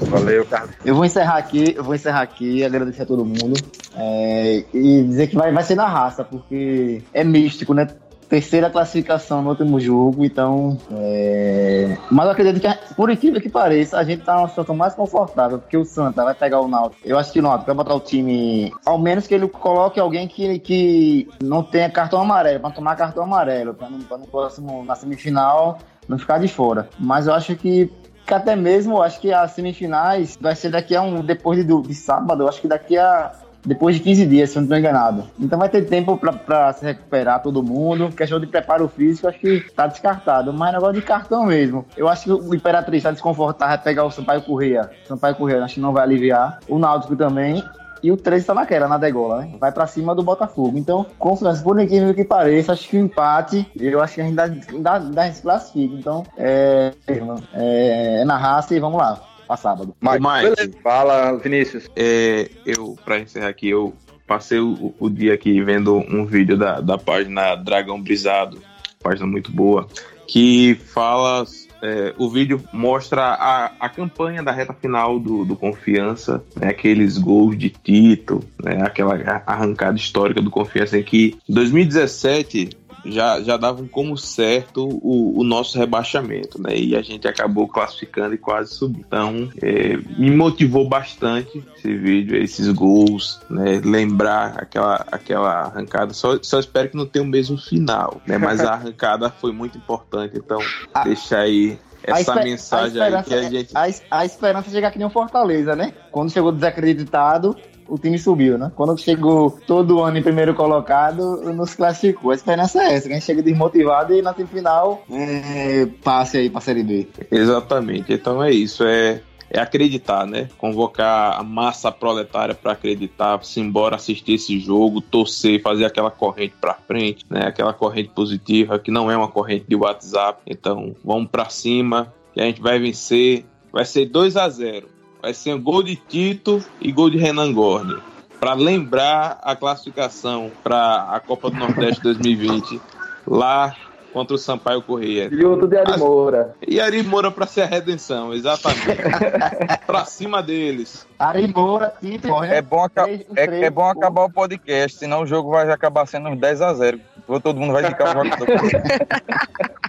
[0.09, 0.71] Valeu, Carlos.
[0.83, 3.55] Eu vou encerrar aqui, eu vou encerrar aqui, agradecer a todo mundo.
[4.01, 7.87] é, e dizer que vai, vai ser na raça, porque é místico, né?
[8.29, 10.77] Terceira classificação no último jogo, então.
[10.91, 14.93] é, Mas eu acredito que, por incrível que pareça, a gente tá numa situação mais
[14.93, 17.01] confortável, porque o Santa vai pegar o Náutico.
[17.03, 18.71] Eu acho que o Náutico vai botar o time.
[18.85, 23.23] Ao menos que ele coloque alguém que, que não tenha cartão amarelo, pra tomar cartão
[23.23, 26.87] amarelo, pra, não, pra no próximo, na semifinal, não ficar de fora.
[26.99, 27.91] Mas eu acho que
[28.29, 31.21] que até mesmo acho que as semifinais vai ser daqui a um.
[31.23, 33.31] Depois de, de sábado, acho que daqui a.
[33.65, 35.23] Depois de 15 dias, se eu não estou enganado.
[35.39, 38.09] Então vai ter tempo pra se recuperar todo mundo.
[38.15, 40.53] Questão de preparo físico, acho que tá descartado.
[40.53, 41.85] Mas negócio de cartão mesmo.
[41.95, 44.89] Eu acho que o Imperatriz tá desconfortável, vai pegar o Sampaio Correia.
[45.05, 46.59] Sampaio Correia, acho que não vai aliviar.
[46.67, 47.63] O Náutico também.
[48.01, 49.51] E o 13 tá naquela, na degola, né?
[49.59, 50.77] Vai pra cima do Botafogo.
[50.77, 54.35] Então, confiança, por incrível que pareça, acho que o empate, eu acho que a gente
[54.35, 55.95] dá, dá, dá se classifica.
[55.95, 59.19] Então, é, é, é na raça e vamos lá,
[59.49, 59.95] pra sábado.
[59.99, 60.77] Mike.
[60.83, 61.89] Fala, Vinícius.
[61.95, 63.95] É, eu, pra encerrar aqui, eu
[64.27, 68.61] passei o, o dia aqui vendo um vídeo da, da página Dragão Brisado,
[69.01, 69.87] página muito boa,
[70.27, 71.47] que fala.
[71.81, 77.17] é, o vídeo mostra a, a campanha da reta final do, do Confiança, né, aqueles
[77.17, 79.15] gols de Tito, né, aquela
[79.47, 82.69] arrancada histórica do Confiança em que 2017
[83.05, 86.75] já, já davam como certo o, o nosso rebaixamento, né?
[86.75, 89.05] E a gente acabou classificando e quase subindo.
[89.07, 93.81] Então, é, me motivou bastante esse vídeo, esses gols, né?
[93.83, 96.13] Lembrar aquela, aquela arrancada.
[96.13, 98.37] Só, só espero que não tenha o mesmo final, né?
[98.37, 100.37] Mas a arrancada foi muito importante.
[100.37, 100.59] Então,
[100.93, 101.03] Ah.
[101.03, 103.71] deixa aí essa mensagem aí que a gente.
[103.75, 105.93] a, a esperança chegar que nem o Fortaleza, né?
[106.11, 107.55] Quando chegou desacreditado,
[107.89, 108.71] o time subiu, né?
[108.75, 112.31] Quando chegou todo ano em primeiro colocado, nos classificou.
[112.31, 116.49] A esperança é essa, que a gente chega desmotivado e na semifinal é, passe aí
[116.49, 117.07] pra Série B.
[117.31, 118.13] Exatamente.
[118.13, 118.83] Então é isso.
[118.83, 120.47] É, é acreditar, né?
[120.57, 126.53] Convocar a massa proletária para acreditar, se embora assistir esse jogo, torcer, fazer aquela corrente
[126.61, 127.47] para frente, né?
[127.47, 130.41] Aquela corrente positiva que não é uma corrente de WhatsApp.
[130.45, 133.45] Então vamos para cima e a gente vai vencer.
[133.71, 134.98] Vai ser 2 a 0.
[135.21, 137.97] Vai ser um gol de Tito e gol de Renan Gorni.
[138.39, 142.79] para lembrar a classificação para a Copa do Nordeste 2020
[143.27, 143.75] lá
[144.13, 145.29] contra o Sampaio Correia.
[145.31, 146.55] E outro de Ari Moura.
[146.65, 148.87] E Ari Moura para ser a redenção, exatamente.
[149.85, 151.05] para cima deles.
[151.19, 151.93] Ari Moura,
[152.25, 155.69] corre, É bom, Três- é, três- é bom acabar o podcast, senão o jogo vai
[155.69, 156.99] acabar sendo uns 10 a 0
[157.43, 158.47] Todo mundo vai ficar o jogador.
[158.49, 159.88] O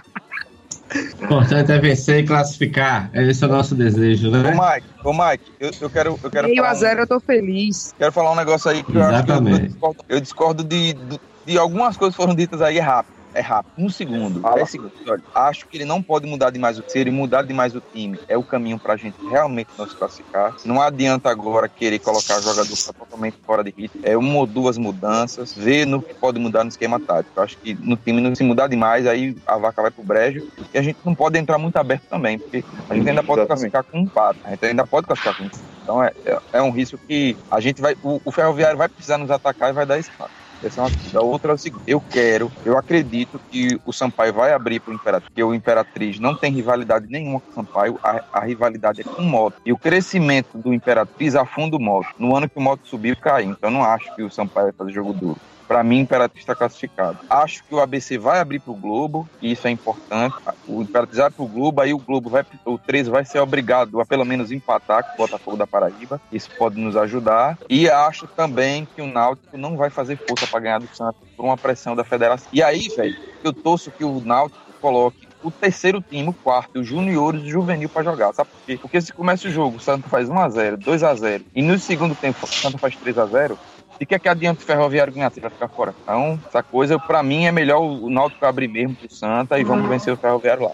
[0.95, 3.09] importante é vencer e classificar.
[3.13, 4.51] Esse é o nosso desejo, Ô, né?
[4.51, 7.19] Mike, ô, Mike, eu, eu quero, eu quero Meio falar a um- zero eu tô
[7.19, 7.93] feliz.
[7.97, 9.67] Quero falar um negócio aí que eu acho que eu, eu Exatamente.
[9.67, 13.20] discordo, eu discordo de, de, de algumas coisas que foram ditas aí rápido.
[13.33, 14.41] É rápido, um segundo.
[14.67, 14.91] Segundo.
[15.07, 18.19] Olha, acho que ele não pode mudar demais o ser e mudar demais o time.
[18.27, 20.53] É o caminho pra gente realmente não se classificar.
[20.65, 24.01] Não adianta agora querer colocar jogador totalmente fora de ritmo.
[24.03, 27.39] É uma ou duas mudanças, ver no que pode mudar no esquema tático.
[27.39, 30.43] Acho que no time não se mudar demais, aí a vaca vai pro brejo.
[30.73, 33.71] E a gente não pode entrar muito aberto também, porque a gente ainda pode Exatamente.
[33.71, 34.39] classificar com um empate.
[34.43, 35.71] A gente ainda pode classificar com um empate.
[35.83, 37.95] Então é, é, é um risco que a gente vai.
[38.01, 40.40] O, o Ferroviário vai precisar nos atacar e vai dar espaço.
[40.63, 41.19] Essa é coisa.
[41.19, 44.91] A outra é o seguinte: eu quero, eu acredito que o Sampaio vai abrir para
[44.91, 49.01] o Imperatriz, porque o Imperatriz não tem rivalidade nenhuma com o Sampaio, a, a rivalidade
[49.01, 49.55] é com o Moto.
[49.65, 52.09] E o crescimento do Imperatriz afunda o Moto.
[52.17, 53.51] No ano que o Moto subiu, caiu.
[53.51, 55.39] Então eu não acho que o Sampaio vai fazer jogo duro.
[55.71, 57.19] Para mim, o Imperatriz está classificado.
[57.29, 60.35] Acho que o ABC vai abrir para o Globo, e isso é importante.
[60.67, 64.01] O Imperatriz vai para o Globo, aí o Globo vai, o 13 vai ser obrigado
[64.01, 66.19] a pelo menos empatar com o Botafogo da Paraíba.
[66.29, 67.57] Isso pode nos ajudar.
[67.69, 71.45] E acho também que o Náutico não vai fazer força para ganhar do Santos por
[71.45, 72.49] uma pressão da federação.
[72.51, 76.87] E aí, velho, eu torço que o Náutico coloque o terceiro time, o quarto, os
[76.87, 78.33] juniores e o juvenil para jogar.
[78.33, 78.77] Sabe por quê?
[78.77, 82.47] Porque se começa o jogo, o Santos faz 1x0, 2x0, e no segundo tempo o
[82.47, 83.57] Santos faz 3x0,
[84.01, 85.29] e que é que adianta o Ferroviário ganhar?
[85.39, 85.93] Vai ficar fora.
[86.03, 89.87] Então, essa coisa, pra mim, é melhor o Náutico abrir mesmo pro Santa e vamos
[89.87, 90.71] vencer o Ferroviário lá.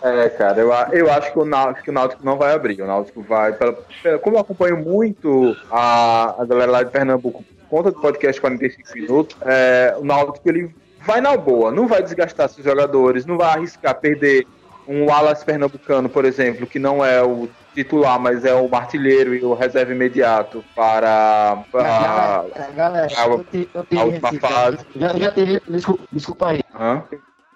[0.00, 2.80] É, cara, eu, eu acho que o, Náutico, que o Náutico não vai abrir.
[2.80, 3.52] O Náutico vai.
[3.52, 8.00] pela- pela- como eu acompanho muito a, a galera lá de Pernambuco por conta do
[8.00, 10.74] podcast 45 minutos, é, o Náutico ele
[11.04, 14.46] vai na boa, não vai desgastar seus jogadores, não vai arriscar perder
[14.88, 19.44] um Wallace Pernambucano, por exemplo, que não é o titular, mas é o artilheiro e
[19.44, 21.62] o reserva imediato para.
[21.70, 24.78] para Galera, galera, a- eu te- eu tive a última fase.
[24.96, 26.60] Já, já teve, desculpa, desculpa aí.
[26.74, 27.02] Hã?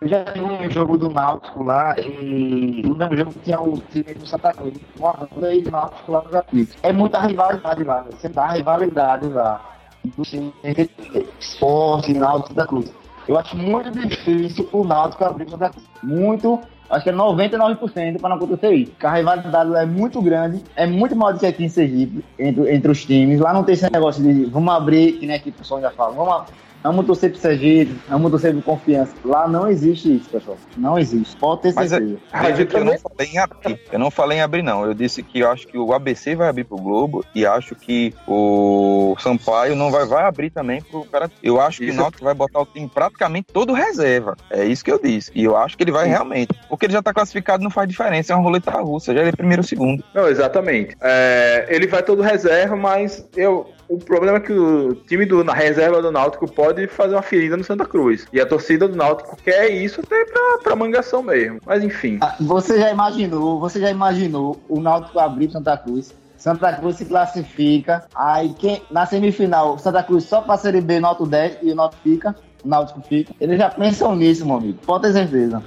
[0.01, 4.15] Eu já vi um jogo do Náutico lá e no mesmo jogo tinha o time
[4.15, 4.75] do Santa Cruz.
[4.99, 6.77] Uma banda e Náutico lá nos aflitos.
[6.83, 9.61] É muita rivalidade lá, você dá rivalidade lá.
[11.39, 12.93] Esporte, Náutico Santa Cruz.
[13.29, 15.87] Eu acho muito difícil o Náutico abrir o Santa Cruz.
[16.03, 16.61] Muito,
[16.93, 18.93] acho que é 99% para não acontecer isso.
[19.03, 22.91] A rivalidade é muito grande, é muito maior do que aqui em Sergipe, entre, entre
[22.91, 23.41] os times.
[23.41, 26.13] Lá não tem esse negócio de vamos abrir, que nem aqui o pessoal já fala,
[26.13, 26.47] vamos ab-
[26.83, 29.13] Vamos torcer pro Sergipe, vamos torcer pro confiança.
[29.25, 30.57] Lá não existe isso, pessoal.
[30.77, 31.37] Não existe.
[31.37, 32.21] Pode ter Mas é- certeza.
[32.43, 33.81] Veja que eu não falei em abrir.
[33.93, 34.85] Eu não falei em abrir, não.
[34.85, 38.13] Eu disse que eu acho que o ABC vai abrir pro Globo e acho que
[38.27, 41.31] o Sampaio não vai, vai abrir também pro cara.
[41.43, 41.99] Eu acho que Isso.
[41.99, 44.37] o Náutico vai botar o time praticamente todo reserva.
[44.51, 45.31] É isso que eu disse.
[45.35, 46.53] E eu acho que ele vai realmente.
[46.69, 48.33] Porque ele já tá classificado, não faz diferença.
[48.33, 49.15] É uma roleta russa.
[49.15, 50.03] Já ele é primeiro ou segundo.
[50.15, 50.97] Não, exatamente.
[51.01, 55.53] É, ele vai todo reserva, mas eu, o problema é que o time do, na
[55.53, 58.27] reserva do Náutico pode fazer uma ferida no Santa Cruz.
[58.33, 61.61] E a torcida do Náutico quer isso até pra, pra mangação mesmo.
[61.67, 62.19] Mas enfim.
[62.23, 66.15] Ah, Você já imaginou, você já imaginou o Náutico abrir pro Santa Cruz?
[66.39, 71.27] Santa Cruz se classifica, aí quem, na semifinal, Santa Cruz só pra Série B, Náutico
[71.27, 72.35] 10 e o Náutico fica,
[72.65, 73.33] o Náutico fica.
[73.41, 74.79] Eles já pensam nisso, meu amigo.
[74.87, 75.63] Pode ter certeza.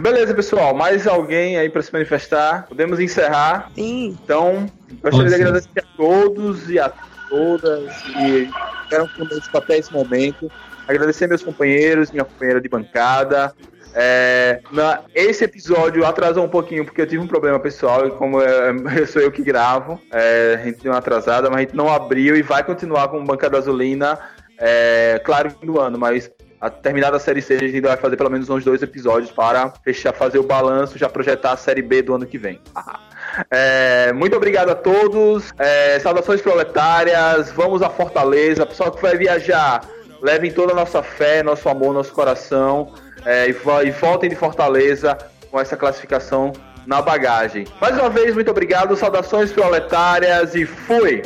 [0.00, 0.74] Beleza, pessoal.
[0.74, 2.66] Mais alguém aí pra se manifestar?
[2.68, 3.70] Podemos encerrar.
[3.74, 4.16] Sim.
[4.22, 4.66] Então,
[5.02, 6.92] gostaria de agradecer a todos e a
[7.32, 8.50] todas que
[8.82, 10.52] estiveram conosco até esse momento.
[10.86, 13.54] Agradecer meus companheiros, minha companheira de bancada.
[13.94, 18.40] É, na- esse episódio atrasou um pouquinho porque eu tive um problema pessoal e como
[18.40, 18.72] é,
[19.06, 22.36] sou eu que gravo, é, a gente deu uma atrasada, mas a gente não abriu
[22.36, 24.18] e vai continuar com Bancada Azulina,
[24.58, 26.30] é, claro, no ano, mas
[26.60, 29.70] a terminada a série C a gente vai fazer pelo menos uns dois episódios para
[29.84, 32.60] fechar, fazer o balanço, já projetar a série B do ano que vem.
[33.50, 35.52] É, muito obrigado a todos.
[35.58, 37.50] É, saudações proletárias.
[37.50, 38.66] Vamos a Fortaleza.
[38.66, 39.84] Pessoal que vai viajar,
[40.22, 43.56] levem toda a nossa fé, nosso amor, nosso coração é, e,
[43.86, 45.16] e voltem de Fortaleza
[45.50, 46.52] com essa classificação
[46.86, 47.66] na bagagem.
[47.80, 48.96] Mais uma vez, muito obrigado.
[48.96, 51.22] Saudações proletárias e fui!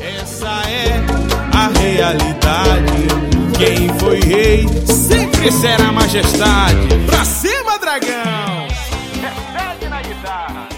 [0.00, 1.22] Essa é
[1.56, 3.22] a realidade.
[3.56, 6.88] Quem foi rei sempre será majestade.
[7.06, 8.66] Pra cima, dragão!
[9.20, 10.71] Recebe na guitarra.